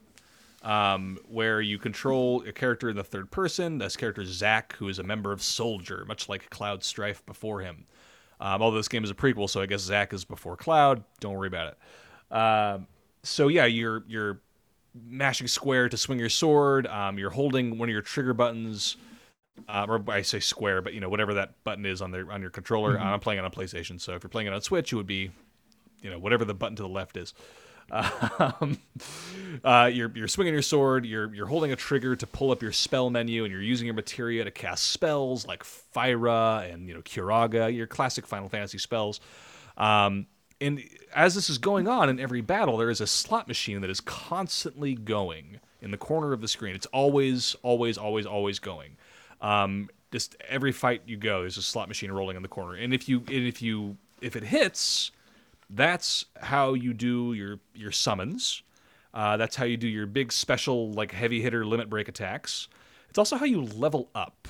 [0.63, 3.77] um, where you control a character in the third person.
[3.77, 7.61] This character is Zack, who is a member of Soldier, much like Cloud Strife before
[7.61, 7.85] him.
[8.39, 11.03] Um, although this game is a prequel, so I guess Zack is before Cloud.
[11.19, 11.67] Don't worry about
[12.31, 12.35] it.
[12.35, 12.87] Um,
[13.23, 14.41] so yeah, you're you're
[14.93, 16.87] mashing square to swing your sword.
[16.87, 18.97] Um, you're holding one of your trigger buttons,
[19.67, 22.41] uh, or I say square, but you know whatever that button is on their on
[22.41, 22.99] your controller.
[22.99, 25.31] I'm playing it on PlayStation, so if you're playing it on Switch, it would be,
[26.01, 27.33] you know, whatever the button to the left is.
[28.39, 28.79] Um,
[29.63, 31.05] uh, you're you're swinging your sword.
[31.05, 33.93] You're you're holding a trigger to pull up your spell menu, and you're using your
[33.93, 39.19] materia to cast spells like Fira and you know Kiraga, your classic Final Fantasy spells.
[39.77, 40.27] Um,
[40.63, 40.83] and
[41.13, 43.99] as this is going on in every battle, there is a slot machine that is
[43.99, 46.73] constantly going in the corner of the screen.
[46.73, 48.95] It's always, always, always, always going.
[49.41, 52.75] Um, just every fight you go, there's a slot machine rolling in the corner.
[52.75, 55.11] And if you, and if you, if it hits,
[55.69, 58.63] that's how you do your your summons.
[59.13, 62.67] Uh, that's how you do your big special like heavy hitter limit break attacks.
[63.09, 64.47] It's also how you level up.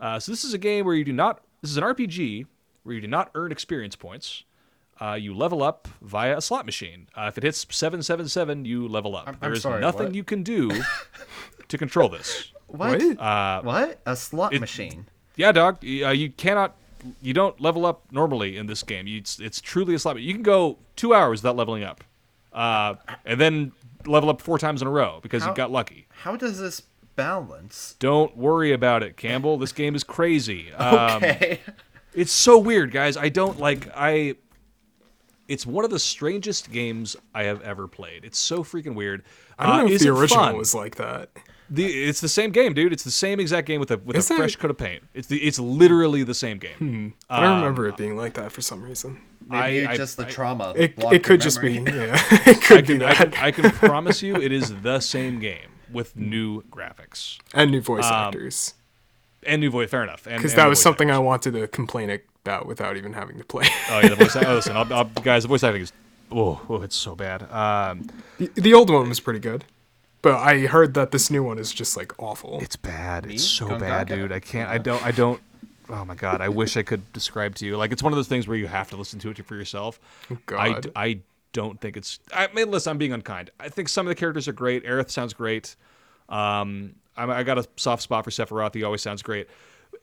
[0.00, 1.42] Uh, so this is a game where you do not.
[1.60, 2.46] This is an RPG
[2.82, 4.44] where you do not earn experience points.
[5.00, 7.08] Uh, you level up via a slot machine.
[7.16, 9.26] Uh, if it hits seven seven seven, you level up.
[9.28, 10.14] I'm There is sorry, nothing what?
[10.14, 10.70] you can do
[11.68, 12.52] to control this.
[12.68, 13.00] What?
[13.02, 13.18] What?
[13.20, 14.00] Uh, what?
[14.06, 15.06] A slot machine.
[15.36, 15.78] yeah, dog.
[15.84, 16.76] Uh, you cannot.
[17.20, 19.08] You don't level up normally in this game.
[19.08, 20.20] You, it's, it's truly a slot.
[20.20, 22.04] You can go two hours without leveling up,
[22.52, 23.72] uh, and then
[24.06, 26.06] level up four times in a row because How- you got lucky.
[26.10, 26.82] How does this
[27.16, 27.96] balance?
[27.98, 29.58] Don't worry about it, Campbell.
[29.58, 30.70] This game is crazy.
[30.78, 31.60] Um, Okay.
[32.14, 33.16] It's so weird, guys.
[33.16, 33.88] I don't like.
[33.96, 34.36] I.
[35.48, 38.24] It's one of the strangest games I have ever played.
[38.24, 39.22] It's so freaking weird.
[39.58, 40.56] I don't Uh, know if the original fun?
[40.56, 41.30] was like that.
[41.70, 42.92] The, it's the same game, dude.
[42.92, 44.36] It's the same exact game with a with Is a it?
[44.36, 45.04] fresh coat of paint.
[45.14, 47.14] It's the it's literally the same game.
[47.30, 49.20] I don't remember it being like that for some reason.
[49.48, 50.74] Maybe I- just the I- trauma.
[50.76, 52.06] It, it could your just be memory.
[52.08, 52.22] yeah.
[52.46, 55.38] it could I be can, I, can, I can promise you, it is the same
[55.40, 58.74] game with new graphics and new voice um, actors
[59.44, 59.90] and new voice.
[59.90, 60.24] Fair enough.
[60.24, 62.10] because that was something I wanted to complain
[62.44, 63.66] about without even having to play.
[63.90, 64.36] Oh yeah, the voice.
[64.44, 65.92] Oh, listen, I'll, I'll, guys, the voice acting is.
[66.30, 67.42] Oh, oh, it's so bad.
[67.52, 68.06] Um,
[68.38, 69.64] the, the old one was pretty good,
[70.22, 72.58] but I heard that this new one is just like awful.
[72.60, 73.26] it's bad.
[73.26, 73.34] Me?
[73.34, 73.80] It's so Gongaga?
[73.80, 74.32] bad, dude.
[74.32, 74.68] I can't.
[74.68, 75.04] I don't.
[75.04, 75.40] I don't.
[75.90, 76.40] Oh my god.
[76.40, 77.76] I wish I could describe to you.
[77.76, 80.00] Like it's one of those things where you have to listen to it for yourself.
[80.30, 80.82] I, God.
[80.82, 81.20] d- I
[81.52, 82.18] don't think it's.
[82.32, 83.50] I mean, listen, I'm being unkind.
[83.60, 84.84] I think some of the characters are great.
[84.84, 85.76] Aerith sounds great.
[86.28, 88.74] Um, I, I got a soft spot for Sephiroth.
[88.74, 89.48] He always sounds great.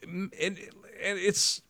[0.03, 0.57] And, and
[1.01, 1.61] it's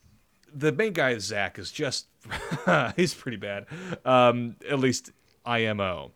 [0.54, 2.08] the main guy, Zack, is just
[2.95, 3.66] he's pretty bad.
[4.06, 5.12] Um, at least
[5.45, 6.12] IMO.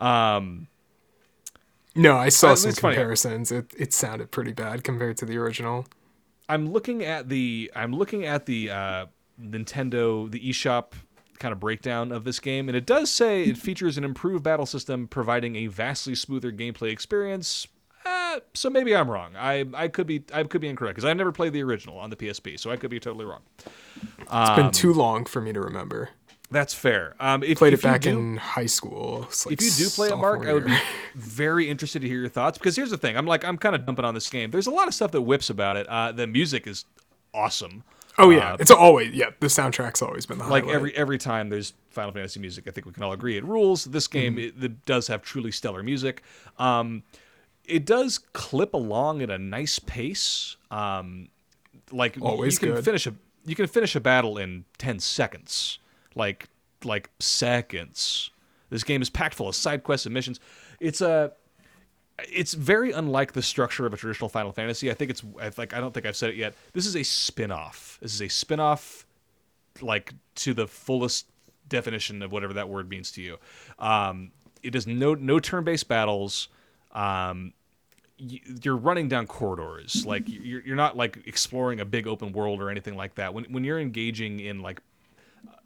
[0.00, 0.68] Um,
[1.94, 2.94] no, I saw Uh, some it's funny.
[2.94, 3.52] comparisons.
[3.52, 5.86] It it sounded pretty bad compared to the original.
[6.48, 9.06] I'm looking at the I'm looking at the uh,
[9.40, 10.92] Nintendo the eShop
[11.38, 14.66] kind of breakdown of this game, and it does say it features an improved battle
[14.66, 17.66] system, providing a vastly smoother gameplay experience.
[18.04, 19.32] Uh, so maybe I'm wrong.
[19.36, 22.10] I I could be I could be incorrect because I never played the original on
[22.10, 23.40] the PSP, so I could be totally wrong.
[23.58, 26.10] It's Um, been too long for me to remember.
[26.50, 27.14] That's fair.
[27.18, 29.20] Um, if, Played if it back do, in high school.
[29.46, 30.76] Like if you do play it, Marc, I would be
[31.14, 33.86] very interested to hear your thoughts because here's the thing: I'm like I'm kind of
[33.86, 34.50] dumping on this game.
[34.50, 35.86] There's a lot of stuff that whips about it.
[35.88, 36.84] Uh, the music is
[37.32, 37.84] awesome.
[38.18, 39.30] Oh yeah, Uh, it's always yeah.
[39.40, 40.76] The soundtrack's always been the like highlight.
[40.76, 43.84] every every time there's Final Fantasy music, I think we can all agree it rules.
[43.86, 44.58] This game Mm-hmm.
[44.62, 46.22] it, it does have truly stellar music.
[46.58, 47.02] Um,
[47.64, 50.56] it does clip along at a nice pace.
[50.70, 51.28] Um,
[51.90, 52.84] like Always you can good.
[52.84, 55.78] finish a you can finish a battle in ten seconds,
[56.14, 56.48] like
[56.84, 58.30] like seconds.
[58.70, 60.40] This game is packed full of side quests and missions.
[60.80, 61.32] It's a
[62.18, 64.90] it's very unlike the structure of a traditional Final Fantasy.
[64.90, 65.22] I think it's
[65.58, 66.54] like I don't think I've said it yet.
[66.72, 67.98] This is a spin-off.
[68.00, 69.06] This is a spin-off
[69.80, 71.26] like to the fullest
[71.68, 73.38] definition of whatever that word means to you.
[73.78, 74.32] Um,
[74.62, 76.48] it does no no turn-based battles.
[76.92, 77.52] Um,
[78.18, 80.06] you're running down corridors.
[80.06, 83.34] Like you're, you're not like exploring a big open world or anything like that.
[83.34, 84.80] When when you're engaging in like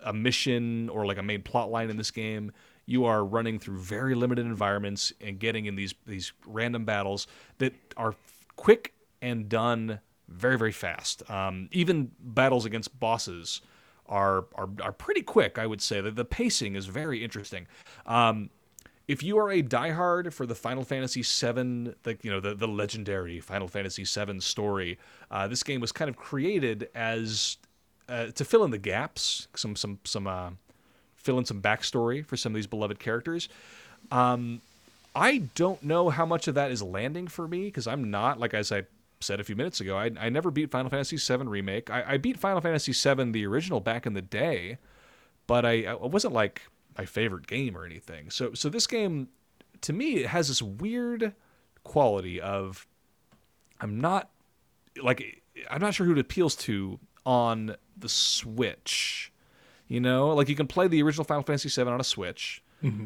[0.05, 2.53] a mission or like a main plot line in this game,
[2.87, 7.27] you are running through very limited environments and getting in these these random battles
[7.59, 8.15] that are
[8.57, 11.29] quick and done very very fast.
[11.31, 13.61] Um, even battles against bosses
[14.07, 15.59] are are, are pretty quick.
[15.59, 17.67] I would say that the pacing is very interesting.
[18.07, 18.51] Um,
[19.09, 22.69] if you are a diehard for the Final Fantasy VII, like you know the the
[22.69, 24.99] legendary Final Fantasy VII story,
[25.31, 27.59] uh, this game was kind of created as
[28.09, 30.51] uh, to fill in the gaps, some some some uh,
[31.15, 33.49] fill in some backstory for some of these beloved characters.
[34.11, 34.61] Um,
[35.15, 38.55] I don't know how much of that is landing for me because I'm not like
[38.55, 38.85] as I
[39.21, 39.97] said a few minutes ago.
[39.97, 41.91] I, I never beat Final Fantasy VII remake.
[41.91, 44.79] I, I beat Final Fantasy VII the original back in the day,
[45.47, 46.63] but I, I wasn't like
[46.97, 48.31] my favorite game or anything.
[48.31, 49.29] So so this game
[49.83, 51.35] to me it has this weird
[51.85, 52.87] quality of
[53.81, 54.31] I'm not
[55.03, 59.33] like I'm not sure who it appeals to on the Switch.
[59.89, 62.63] You know, like you can play the original Final Fantasy VII on a Switch,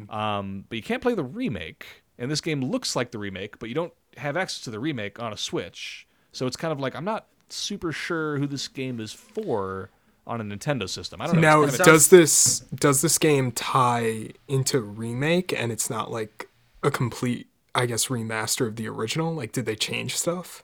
[0.09, 1.85] um, but you can't play the remake.
[2.17, 5.19] And this game looks like the remake, but you don't have access to the remake
[5.19, 6.07] on a Switch.
[6.31, 9.89] So it's kind of like I'm not super sure who this game is for
[10.27, 11.21] on a Nintendo system.
[11.21, 11.41] I don't know.
[11.41, 16.49] Now, kind of- does this does this game tie into remake, and it's not like
[16.83, 19.33] a complete, I guess, remaster of the original?
[19.33, 20.63] Like, did they change stuff?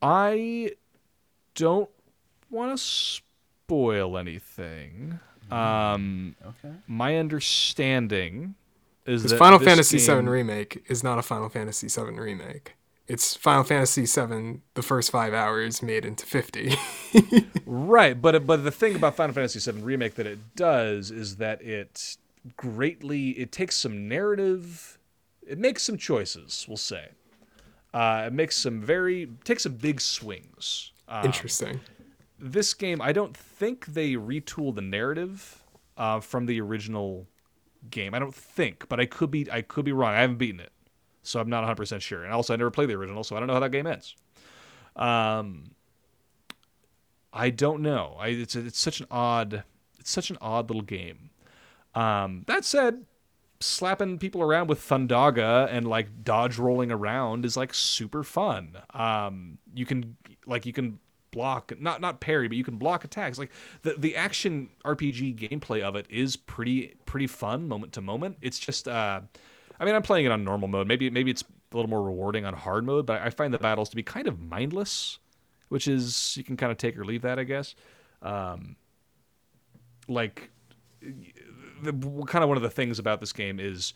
[0.00, 0.72] I
[1.54, 1.88] don't
[2.50, 5.20] want to spoil anything.
[5.50, 6.74] Um, Okay.
[6.86, 8.54] my understanding
[9.06, 12.74] is Because that Final Fantasy game- VII remake is not a Final Fantasy VII remake.
[13.12, 16.74] It's Final Fantasy VII, the first five hours made into fifty.
[17.66, 21.62] Right, but but the thing about Final Fantasy VII remake that it does is that
[21.62, 22.16] it
[22.56, 24.98] greatly it takes some narrative,
[25.46, 26.66] it makes some choices.
[26.68, 27.08] We'll say,
[27.94, 30.92] uh, it makes some very takes some big swings.
[31.08, 31.80] Um, Interesting.
[32.38, 35.62] this game, I don't think they retool the narrative
[35.96, 37.26] uh, from the original
[37.90, 38.14] game.
[38.14, 40.14] I don't think, but I could be I could be wrong.
[40.14, 40.72] I haven't beaten it,
[41.22, 42.24] so I'm not 100 percent sure.
[42.24, 44.14] And also, I never played the original, so I don't know how that game ends.
[44.96, 45.72] Um,
[47.32, 48.16] I don't know.
[48.18, 49.64] I it's it's such an odd
[49.98, 51.30] it's such an odd little game.
[51.94, 53.04] Um, that said,
[53.60, 58.76] slapping people around with Thundaga and like dodge rolling around is like super fun.
[58.92, 60.16] Um, you can
[60.46, 60.98] like you can
[61.30, 63.38] block not not parry, but you can block attacks.
[63.38, 63.50] Like
[63.82, 68.38] the the action RPG gameplay of it is pretty pretty fun moment to moment.
[68.42, 69.22] It's just uh,
[69.82, 70.86] I mean I'm playing it on normal mode.
[70.86, 73.88] Maybe maybe it's a little more rewarding on hard mode, but I find the battles
[73.88, 75.18] to be kind of mindless,
[75.70, 77.74] which is you can kind of take or leave that, I guess.
[78.22, 78.76] Um,
[80.06, 80.50] like
[81.00, 81.92] the,
[82.28, 83.92] kind of one of the things about this game is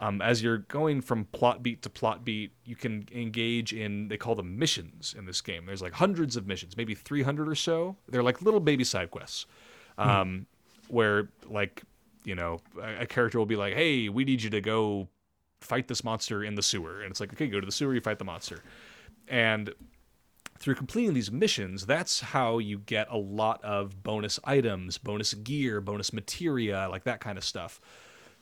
[0.00, 4.16] um, as you're going from plot beat to plot beat, you can engage in they
[4.16, 5.66] call them missions in this game.
[5.66, 7.94] There's like hundreds of missions, maybe 300 or so.
[8.08, 9.46] They're like little baby side quests,
[9.98, 10.46] um,
[10.88, 11.84] where like
[12.24, 15.08] you know a, a character will be like, "Hey, we need you to go
[15.60, 18.00] fight this monster in the sewer," and it's like, "Okay, go to the sewer, you
[18.00, 18.62] fight the monster,"
[19.28, 19.74] and
[20.58, 25.80] through completing these missions, that's how you get a lot of bonus items, bonus gear,
[25.80, 27.80] bonus materia, like that kind of stuff.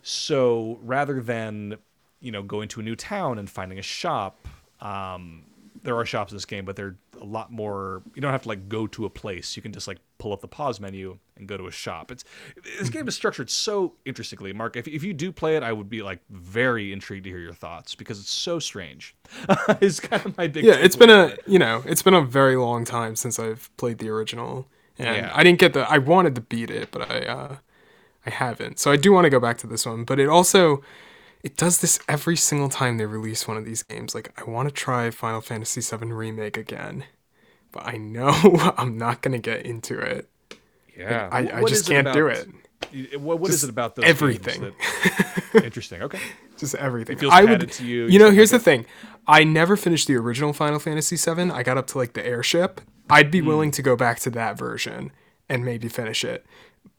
[0.02, 1.76] So rather than,
[2.20, 4.46] you know, going to a new town and finding a shop,
[4.80, 5.44] um,
[5.82, 8.02] there are shops in this game, but they're a lot more.
[8.14, 9.56] You don't have to like go to a place.
[9.56, 12.10] You can just like pull up the pause menu and go to a shop.
[12.10, 12.24] It's
[12.78, 14.76] this game is structured so interestingly, Marc.
[14.76, 17.52] If, if you do play it, I would be like very intrigued to hear your
[17.54, 19.14] thoughts because it's so strange.
[19.80, 20.64] it's kind of my big.
[20.64, 23.98] Yeah, It's been a you know it's been a very long time since I've played
[23.98, 24.66] the original,
[24.98, 25.32] and Yeah.
[25.34, 25.90] I didn't get the.
[25.90, 27.56] I wanted to beat it, but I uh,
[28.24, 28.78] I haven't.
[28.78, 30.82] So I do want to go back to this one, but it also
[31.46, 34.16] it does this every single time they release one of these games.
[34.16, 37.04] Like I want to try Final Fantasy VII remake again,
[37.70, 38.32] but I know
[38.76, 40.28] I'm not gonna get into it.
[40.98, 42.46] Yeah, I, I just can't do about-
[42.92, 43.20] it.
[43.20, 44.74] What, what is it about those everything.
[45.52, 46.02] that- interesting.
[46.02, 46.18] Okay.
[46.58, 47.16] Just everything.
[47.16, 48.86] feels I would, to you, you you know, here's like the thing.
[49.28, 51.52] I never finished the original Final Fantasy VII.
[51.52, 52.80] I got up to like the airship.
[53.08, 53.46] I'd be hmm.
[53.46, 55.12] willing to go back to that version
[55.48, 56.44] and maybe finish it.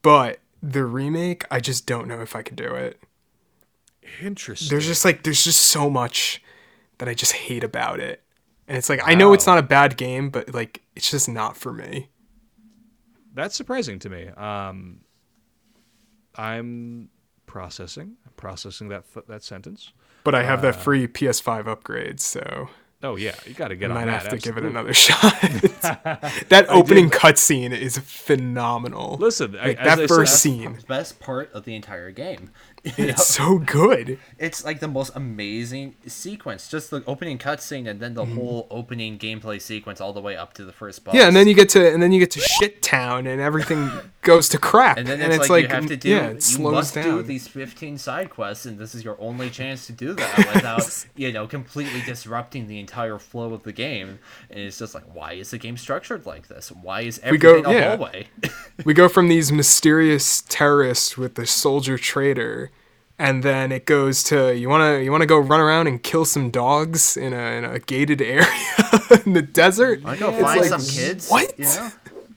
[0.02, 3.02] But the remake, I just don't know if I could do it.
[4.22, 4.70] Interesting.
[4.70, 6.42] There's just like there's just so much
[6.98, 8.24] that I just hate about it.
[8.68, 11.56] And it's like I know it's not a bad game, but like it's just not
[11.58, 12.10] for me.
[13.34, 14.28] That's surprising to me.
[14.30, 15.02] Um,
[16.36, 17.10] I'm
[17.46, 19.92] processing, processing that that sentence.
[20.24, 22.70] But I have that Uh, free PS5 upgrade, so
[23.04, 24.24] Oh yeah, you got to I get on might that.
[24.24, 25.22] have to give it another shot.
[26.50, 29.18] that opening cutscene is phenomenal.
[29.20, 30.78] Listen, Like, as that I first said- scene.
[30.88, 32.50] Best part of the entire game.
[32.98, 34.20] It's so good.
[34.38, 36.68] It's like the most amazing sequence.
[36.68, 38.36] Just the opening cutscene and then the mm-hmm.
[38.36, 41.16] whole opening gameplay sequence all the way up to the first boss.
[41.16, 43.90] Yeah, and then you get to and then you get to shit town and everything
[44.22, 44.98] goes to crap.
[44.98, 47.22] and then it's, like, you have to mm, do yeah, it you slows must do
[47.22, 51.32] these 15 side quests and this is your only chance to do that without you
[51.32, 54.20] know completely disrupting the entire flow of the game
[54.50, 57.60] and it's just like why is the game structured like this why is We go-
[57.60, 57.90] everything a yeah.
[57.90, 58.28] hallway
[58.84, 62.70] we go from these mysterious terrorists with the soldier trader
[63.20, 66.02] and then it goes to you want to you want to go run around and
[66.04, 68.46] kill some dogs in a, in a gated area
[69.26, 70.02] in the desert?
[70.06, 71.30] I go It's find like, some kids?
[71.30, 71.58] what?
[71.58, 71.92] You know?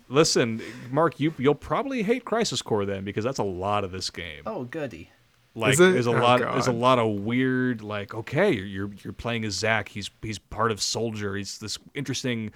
[0.09, 0.61] Listen,
[0.91, 4.43] Marc, you you'll probably hate Crisis Core then because that's a lot of this game.
[4.47, 5.11] oh goody.
[5.55, 8.91] Like Is there's a Oh, lot there's a lot of weird like okay you're you're,
[9.03, 11.35] you're playing as Zack he's he's part of Soldier.
[11.37, 12.53] He's this interesting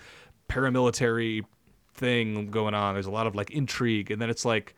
[0.49, 1.45] paramilitary
[1.95, 2.95] thing going on.
[2.95, 4.11] There's a lot of like intrigue.
[4.13, 4.75] And then it's like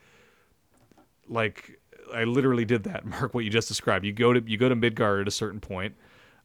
[1.28, 1.78] like
[2.14, 4.04] I literally did that Marc what you just described.
[4.04, 5.94] You go to you go to Midgard at a certain point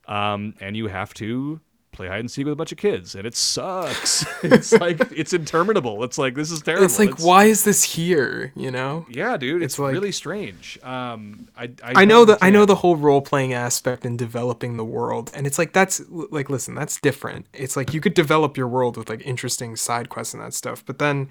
[0.07, 1.59] um and you have to
[1.91, 4.25] play hide and seek with a bunch of kids and it sucks.
[4.43, 6.03] It's like it's interminable.
[6.05, 6.85] It's like this is terrible.
[6.85, 9.05] it's like why is this here you know?
[9.09, 10.79] Yeah dude it's, It's like- really strange.
[10.83, 14.77] Um I I, I know the I know the whole role playing aspect in developing
[14.77, 17.45] the world, and it's like that's like listen, that's different.
[17.53, 20.83] It's like you could develop your world with like interesting side quests and that stuff,
[20.85, 21.29] but then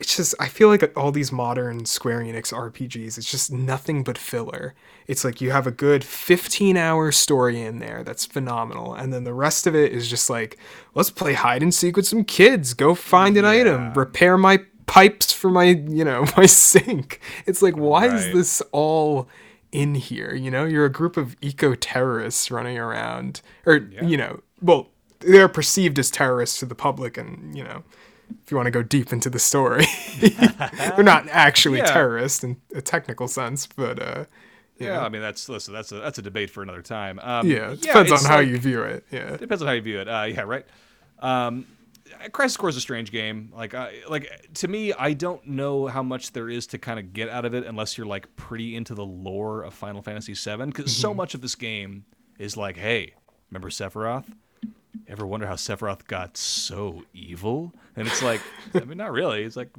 [0.00, 4.16] it's just I feel like all these modern Square Enix RPGs, it's just nothing but
[4.16, 4.74] filler.
[5.08, 9.24] It's like you have a good 15 hour story in there that's phenomenal, and then
[9.24, 10.56] the rest of it is just like
[10.94, 15.32] let's play hide and seek with some kids, go find an item, repair my pipes
[15.32, 17.20] for my you know my sink.
[17.46, 19.28] It's like why is this all
[19.72, 20.32] in here?
[20.34, 24.90] You know, you're a group of eco terrorists running around, or you know, well,
[25.20, 27.82] they're perceived as terrorists to the public, and you know,
[28.44, 29.84] if you want to go deep into the story,
[30.20, 31.86] they're not actually Yeah.
[31.86, 34.24] terrorists in a technical sense, but uh,
[34.78, 37.18] Yeah, I mean that's listen, that's a that's a debate for another time.
[37.20, 39.04] Um, yeah, it depends on how like- you view it.
[39.10, 40.08] Yeah, depends on how you view it.
[40.08, 40.66] Uh, yeah, right.
[41.18, 41.66] Um,
[42.32, 43.52] Crisis Core is a strange game.
[43.54, 47.12] Like, I like to me, I don't know how much there is to kind of
[47.12, 50.66] get out of it unless you're like pretty into the lore of Final Fantasy VII,
[50.66, 52.04] because so much of this game
[52.38, 53.12] is like, hey,
[53.50, 54.24] remember Sephiroth?
[55.06, 57.72] Ever wonder how Sephiroth got so evil?
[57.96, 58.40] And it's like,
[58.74, 59.42] I mean, not really.
[59.42, 59.70] It's like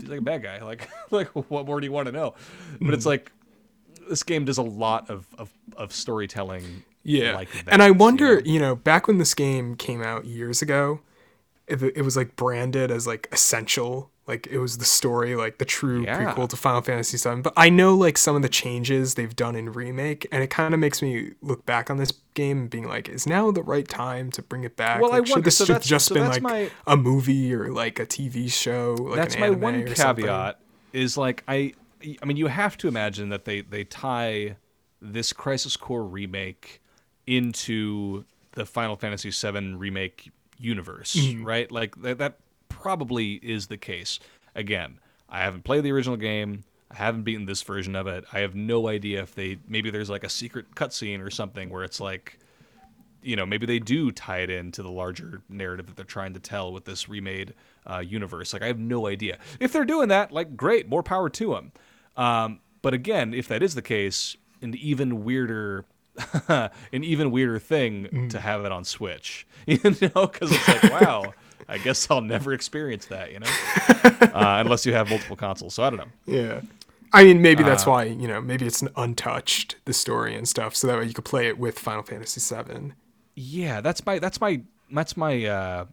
[0.00, 0.62] he's like a bad guy.
[0.62, 2.34] Like, like what more do you want to know?
[2.80, 3.10] But it's hmm.
[3.10, 3.32] like
[4.08, 6.84] this game does a lot of of, of storytelling.
[7.02, 7.34] yeah.
[7.34, 8.52] like that, and I you wonder, know?
[8.52, 11.00] you know, back when this game came out years ago,
[11.66, 14.10] it, it was like branded as like essential.
[14.26, 16.18] Like it was the story, like the true Yeah.
[16.34, 19.54] prequel to Final Fantasy 7 But I know like some of the changes they've done
[19.54, 22.88] in remake, and it kind of makes me look back on this game and being
[22.88, 25.00] like, is now the right time to bring it back?
[25.00, 26.96] Well, I like, should wonder- this so have that's- just so been like my- a
[26.96, 28.96] movie or like a TV show?
[28.98, 30.24] Like that's an my anime one or something?
[30.24, 30.60] caveat
[30.92, 31.74] is like I
[32.20, 34.56] I mean you have to imagine that they they tie
[35.00, 36.80] this Crisis Core remake
[37.26, 41.44] into the Final Fantasy 7 remake universe, Mm-hmm.
[41.44, 41.70] right?
[41.70, 42.38] Like that that
[42.86, 44.20] probably is the case.
[44.54, 46.62] Again, I haven't played the original game.
[46.88, 48.24] I haven't beaten this version of it.
[48.32, 51.82] I have no idea if they maybe there's like a secret cutscene or something where
[51.82, 52.38] it's like
[53.22, 56.38] you know, maybe they do tie it into the larger narrative that they're trying to
[56.38, 58.52] tell with this remade uh, universe.
[58.52, 59.38] Like, I have no idea.
[59.58, 61.72] If they're doing that, like, great, more power to them.
[62.16, 65.86] Um, but again, if that is the case, an even weirder,
[66.48, 71.34] an even weirder thing to have it on Switch, you know, because it's like, wow,
[71.68, 73.46] I guess I'll never experience that, you know,
[74.34, 75.74] uh, unless you have multiple consoles.
[75.74, 76.12] So I don't know.
[76.26, 76.60] Yeah.
[77.12, 80.74] I mean, maybe Uh, that's why you know maybe it's untouched the story and stuff,
[80.76, 82.92] so that way you could play it with Final Fantasy VII.
[83.34, 84.60] Yeah, that's my that's my
[84.92, 85.84] that's my uh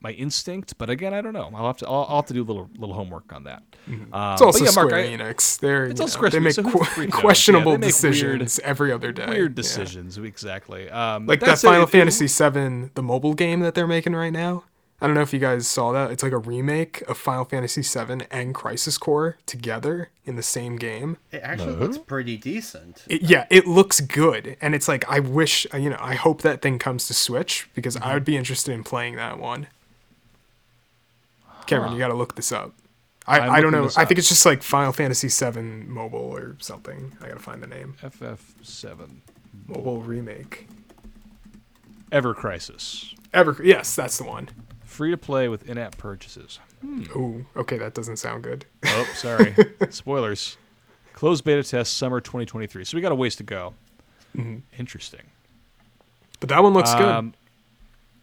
[0.00, 1.50] my instinct, but again, I don't know.
[1.54, 3.62] I'll have to I'll, I'll have to do a little little homework on that.
[3.86, 5.58] Um, It's also but yeah, Square I- Enix.
[5.60, 7.20] They're It's you know, Square they make so who que- the freak knows?
[7.20, 9.26] questionable Yeah, they make decisions every other day.
[9.26, 9.62] Weird Yeah.
[9.62, 10.90] decisions, exactly.
[10.90, 11.66] Um, Like that it.
[11.66, 14.64] Final It- it- Fantasy VII, the mobile game that they're making right now.
[15.00, 16.10] I don't know if you guys saw that.
[16.12, 20.76] It's like a remake of Final Fantasy VII and Crisis Core together in the same
[20.76, 21.18] game.
[21.30, 23.02] It actually looks pretty decent.
[23.08, 25.98] It, yeah, it looks good, and it's like I wish you know.
[26.00, 28.04] I hope that thing comes to Switch because Mm-hmm.
[28.08, 29.66] I would be interested in playing that one.
[31.66, 32.72] Cameron, you got to look this up.
[33.26, 33.88] I, I'm don't know.
[33.96, 37.16] I think it's just like Final Fantasy VII mobile or something.
[37.22, 37.96] I gotta find the name.
[38.02, 39.08] FF7
[39.66, 40.68] Mobile remake.
[42.12, 43.56] Ever Crisis, Ever.
[43.62, 44.48] Yes, that's the one.
[44.94, 46.60] Free to play with in-app purchases.
[46.84, 48.64] Ooh, okay, that doesn't sound good.
[48.86, 49.54] Oh, sorry,
[49.90, 50.56] spoilers.
[51.12, 52.84] Closed beta test summer 2023.
[52.84, 53.74] So we got a ways to go.
[54.36, 54.58] Mm-hmm.
[54.78, 55.22] Interesting.
[56.40, 57.02] But that one looks good.
[57.02, 57.34] Um,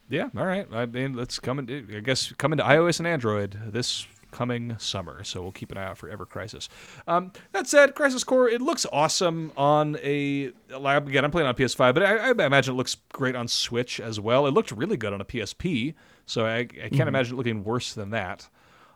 [0.08, 0.66] yeah, all right.
[0.72, 5.22] I mean, let's come into, I guess, come into iOS and Android this coming summer.
[5.24, 6.68] So we'll keep an eye out for Ever Crisis.
[7.06, 11.24] Um, that said, Crisis Core it looks awesome on a like, again.
[11.24, 14.46] I'm playing on PS5, but I, I imagine it looks great on Switch as well.
[14.46, 15.94] It looked really good on a PSP,
[16.26, 18.48] so I, I can't imagine it looking worse than that.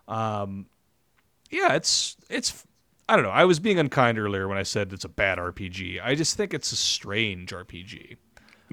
[0.08, 0.66] Um,
[1.50, 2.64] yeah, it's it's.
[3.08, 3.30] I don't know.
[3.30, 6.00] I was being unkind earlier when I said it's a bad RPG.
[6.02, 8.16] I just think it's a strange RPG.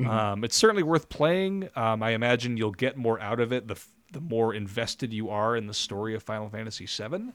[0.10, 1.70] Um, it's certainly worth playing.
[1.76, 3.80] Um, I imagine you'll get more out of it the
[4.12, 7.32] the more invested you are in the story of Final Fantasy VII.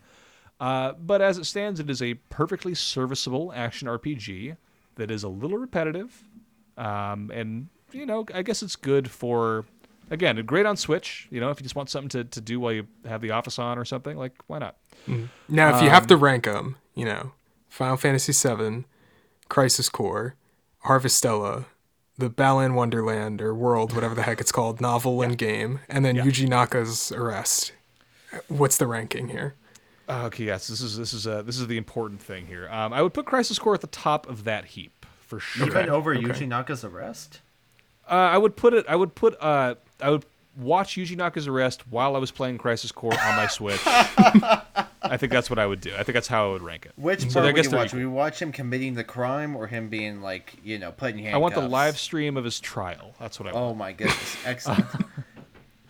[0.60, 4.56] Uh, but as it stands, it is a perfectly serviceable action RPG
[4.96, 6.24] that is a little repetitive,
[6.76, 9.66] um, and you know, I guess it's good for.
[10.10, 11.28] Again, great on Switch.
[11.30, 13.58] You know, if you just want something to, to do while you have the office
[13.58, 14.76] on or something, like why not?
[15.48, 17.32] Now, if you have to Um, rank them, you know,
[17.68, 18.84] Final Fantasy VII,
[19.48, 20.34] Crisis Core,
[20.84, 21.66] Harvestella,
[22.16, 26.16] the Balan Wonderland or World, whatever the heck it's called, novel and game, and then
[26.16, 26.24] Yeah.
[26.24, 27.72] Yuji Naka's Arrest.
[28.48, 29.54] What's the ranking here?
[30.08, 32.68] Uh, Okay, yes, this is this is uh, this is the important thing here.
[32.70, 35.66] Um, I would put Crisis Core at the top of that heap for sure.
[35.66, 36.22] Even over okay.
[36.24, 37.40] Yuji Naka's arrest?
[38.10, 38.86] Uh, I would put it.
[38.88, 39.36] I would put.
[39.40, 40.24] Uh, I would
[40.56, 43.80] watch Yuji Naka's Arrest while I was playing Crisis Core on my Switch.
[43.86, 45.92] I think that's what I would do.
[45.94, 46.92] I think that's how I would rank it.
[46.96, 47.86] Which So part I would guess you watch?
[47.88, 47.98] equal.
[47.98, 51.24] Would you watch him committing the crime or him being like, you know, putting in
[51.24, 51.36] handcuffs?
[51.36, 53.14] I want the live stream of his trial.
[53.18, 53.64] That's what I want.
[53.64, 54.36] Oh my goodness.
[54.44, 54.86] Excellent.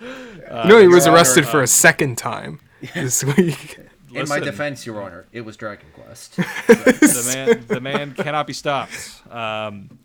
[0.01, 2.61] Uh, you know, he was Your Honor, arrested for uh, a second time
[2.95, 3.77] this week.
[4.15, 6.37] in my defense, Your Honor, it was Dragon Quest.
[6.37, 9.21] the man the man cannot be stopped.
[9.29, 9.99] Um,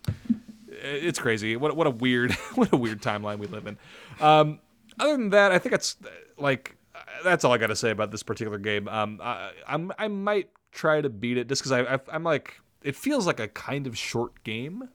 [0.84, 1.56] it's crazy.
[1.56, 3.78] What what a weird what a weird timeline we live in.
[4.20, 4.60] Um,
[5.00, 6.76] other than that, I think it's uh, like
[7.24, 8.88] that's all I got to say about this particular game.
[8.88, 12.60] Um, I, I'm I might try to beat it just because I, I I'm like
[12.84, 14.90] it feels like a kind of short game.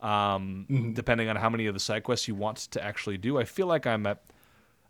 [0.00, 3.44] Um, depending on how many of the side quests you want to actually do, I
[3.44, 4.24] feel like I'm at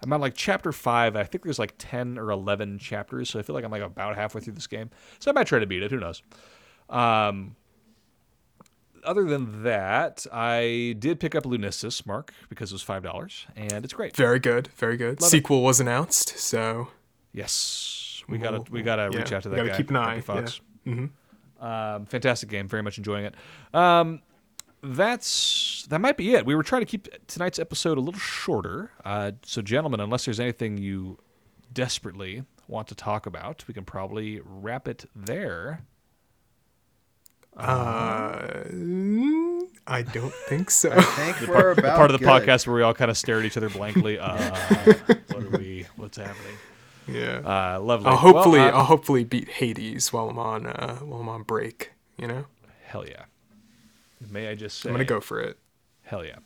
[0.02, 1.16] I'm at like chapter five.
[1.16, 4.16] I think there's like ten or eleven chapters, so I feel like I'm like about
[4.16, 4.90] halfway through this game.
[5.18, 5.90] So I might try to beat it.
[5.90, 6.22] Who knows?
[6.88, 7.56] Um,
[9.04, 13.84] other than that, I did pick up Lunistice, Marc, because it was five dollars, and
[13.84, 14.16] it's great.
[14.16, 15.20] Very good, very good.
[15.20, 15.30] Love it.
[15.30, 16.88] Sequel was announced, so
[17.32, 19.76] Yes, we gotta We'll- gotta yeah, reach out to we that gotta guy.
[19.76, 20.60] keep an eye, Fox.
[20.84, 21.06] yeah.
[21.60, 22.68] Um, fantastic game.
[22.68, 23.34] Very much enjoying it.
[23.72, 24.20] Um,
[24.82, 26.44] that's that might be it.
[26.44, 28.90] We were trying to keep tonight's episode a little shorter.
[29.04, 31.18] Uh, so, gentlemen, unless there's anything you
[31.72, 35.82] desperately want to talk about, we can probably wrap it there.
[37.56, 38.64] Uh,
[39.86, 40.90] I don't think so.
[40.92, 42.28] I think we're about part of the good.
[42.28, 44.18] podcast where we all kind of stare at each other blankly.
[44.18, 44.54] Uh,
[45.28, 45.86] what are we?
[45.96, 46.56] What's happening?
[47.08, 47.74] yeah.
[47.76, 48.06] Uh, lovely.
[48.06, 51.42] I'll hopefully Well, uh, I'll hopefully beat Hades while I'm on uh, while I'm on
[51.42, 51.92] break.
[52.16, 52.44] You know,
[52.84, 53.24] hell yeah.
[54.30, 54.88] May I just say?
[54.88, 55.58] I'm gonna go for it.
[56.04, 56.36] Hell yeah.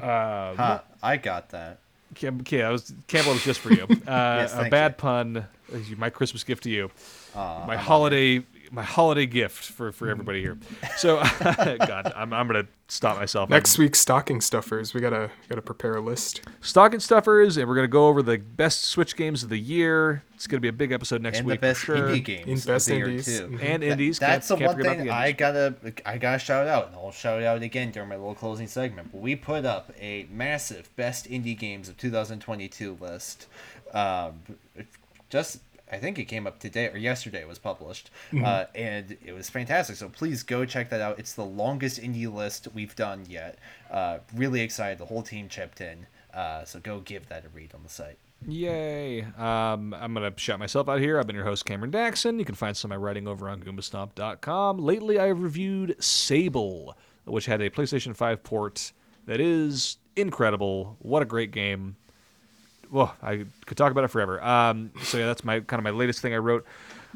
[0.00, 1.78] Ha, I got that.
[2.14, 3.86] Cam- yeah, I was Campbell was just for you.
[4.06, 4.96] Uh, a bad you.
[4.96, 5.46] pun.
[5.72, 6.90] is My Christmas gift to you.
[7.34, 10.56] Aw, my I'm holiday, my holiday gift for, for everybody here.
[10.96, 13.50] So, God, I'm, I'm gonna stop myself.
[13.50, 14.94] Next week's stocking stuffers.
[14.94, 16.42] We gotta gotta prepare a list.
[16.60, 20.22] stocking stuffers, and we're gonna go over the best Switch games of the year.
[20.34, 22.08] It's gonna be a big episode next and the week best for sure.
[22.08, 23.26] indie games In of best the year indies.
[23.26, 23.48] too.
[23.48, 23.62] Mhm.
[23.62, 24.18] And Th- indies.
[24.18, 25.74] That's can't, the can't one thing the I gotta
[26.06, 29.10] I gotta shout out, and I'll shout out again during my little closing segment.
[29.12, 33.46] But we put up a massive best indie games of 2022 list.
[33.92, 34.40] Um,
[35.28, 35.58] just
[35.90, 38.44] I think it came up today or yesterday it was published, Mm-hmm.
[38.44, 39.96] uh, and it was fantastic.
[39.96, 41.18] So please go check that out.
[41.18, 43.58] It's the longest indie list we've done yet.
[43.90, 44.98] Uh, really excited.
[44.98, 46.06] The whole team chipped in.
[46.32, 48.18] Uh, so go give that a read on the site.
[48.48, 49.22] Yay!
[49.36, 51.18] Um, I'm gonna shout myself out here.
[51.18, 52.38] I've been your host Cameron Daxon.
[52.38, 54.78] You can find some of my writing over on GoombaStomp.com.
[54.78, 58.92] Lately, I have reviewed Sable, which had a PlayStation 5 port
[59.26, 60.96] that is incredible.
[61.00, 61.96] What a great game!
[62.90, 64.42] Well, I could talk about it forever.
[64.42, 66.66] Um, so yeah, that's my kind of my latest thing I wrote.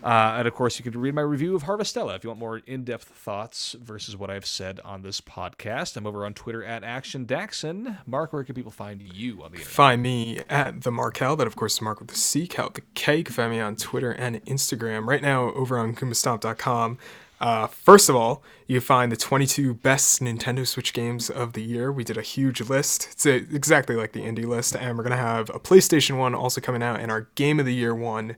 [0.02, 2.58] Uh, and of course, you can read my review of Harvestella if you want more
[2.66, 5.96] in-depth thoughts versus what I've said on this podcast.
[5.96, 7.98] I'm over on Twitter at Action Daxon.
[8.06, 9.66] Marc, where can people find you on the internet?
[9.66, 11.36] Find me at the Markel.
[11.36, 13.18] That of course is Marc with the C, Cal the K.
[13.18, 15.06] You can find me on Twitter and Instagram.
[15.06, 16.98] Right now over on GoombaStomp.com.
[17.41, 21.93] Uh, first of all, you find the 22 best Nintendo Switch games of the year.
[21.93, 23.09] We did a huge list.
[23.12, 26.61] It's a, exactly like the indie list, and we're gonna have a PlayStation one also
[26.61, 28.37] coming out, and our Game of the Year one.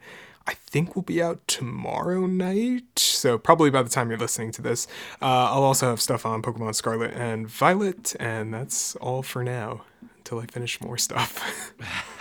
[0.49, 3.01] I think will be out tomorrow night.
[3.01, 4.87] So probably by the time you're listening to this,
[5.21, 9.83] uh, I'll also have stuff on Pokemon Scarlet and Violet, and that's all for now
[10.19, 11.73] until I finish more stuff.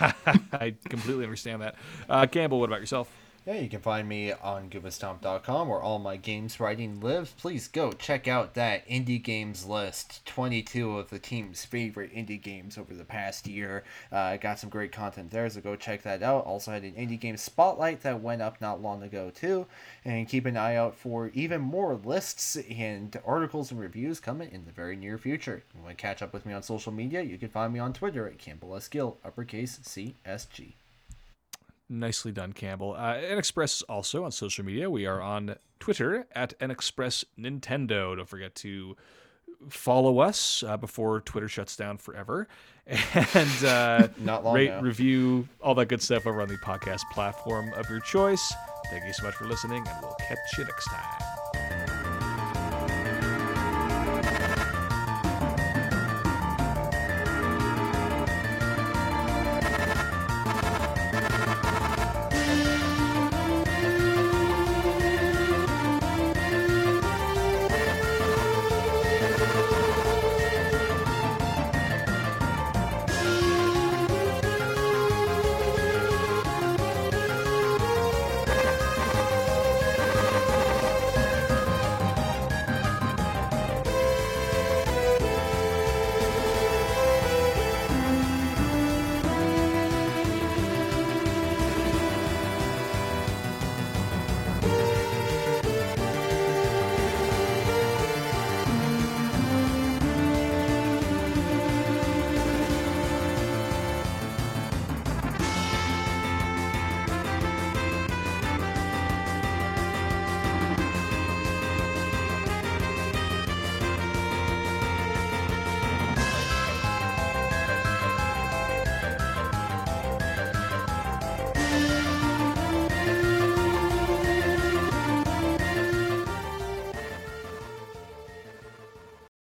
[0.52, 1.76] I completely understand that.
[2.08, 3.08] Uh, Campbell, what about yourself?
[3.46, 7.32] Yeah, you can find me on GoombaStomp.com where all my games writing lives.
[7.38, 12.76] Please go check out that indie games list 22 of the team's favorite indie games
[12.76, 13.84] over the past year.
[14.10, 16.44] Uh, I got some great content there, so go check that out.
[16.44, 19.66] Also, had an indie game spotlight that went up not long ago, too.
[20.04, 24.64] And keep an eye out for even more lists and articles and reviews coming in
[24.64, 25.62] the very near future.
[25.68, 27.78] If you want to catch up with me on social media, you can find me
[27.78, 28.88] on Twitter at Campbell S.
[28.88, 30.72] Gill, uppercase CSG.
[31.88, 32.94] Nicely done, Campbell.
[32.94, 34.90] Uh, NXpress also on social media.
[34.90, 38.16] We are on Twitter at NXpress Nintendo.
[38.16, 38.96] Don't forget to
[39.68, 42.48] follow us uh, before Twitter shuts down forever,
[42.86, 44.80] and uh, Not long rate, now.
[44.80, 48.52] review, all that good stuff over on the podcast platform of your choice.
[48.90, 51.35] Thank you so much for listening, and we'll catch you next time.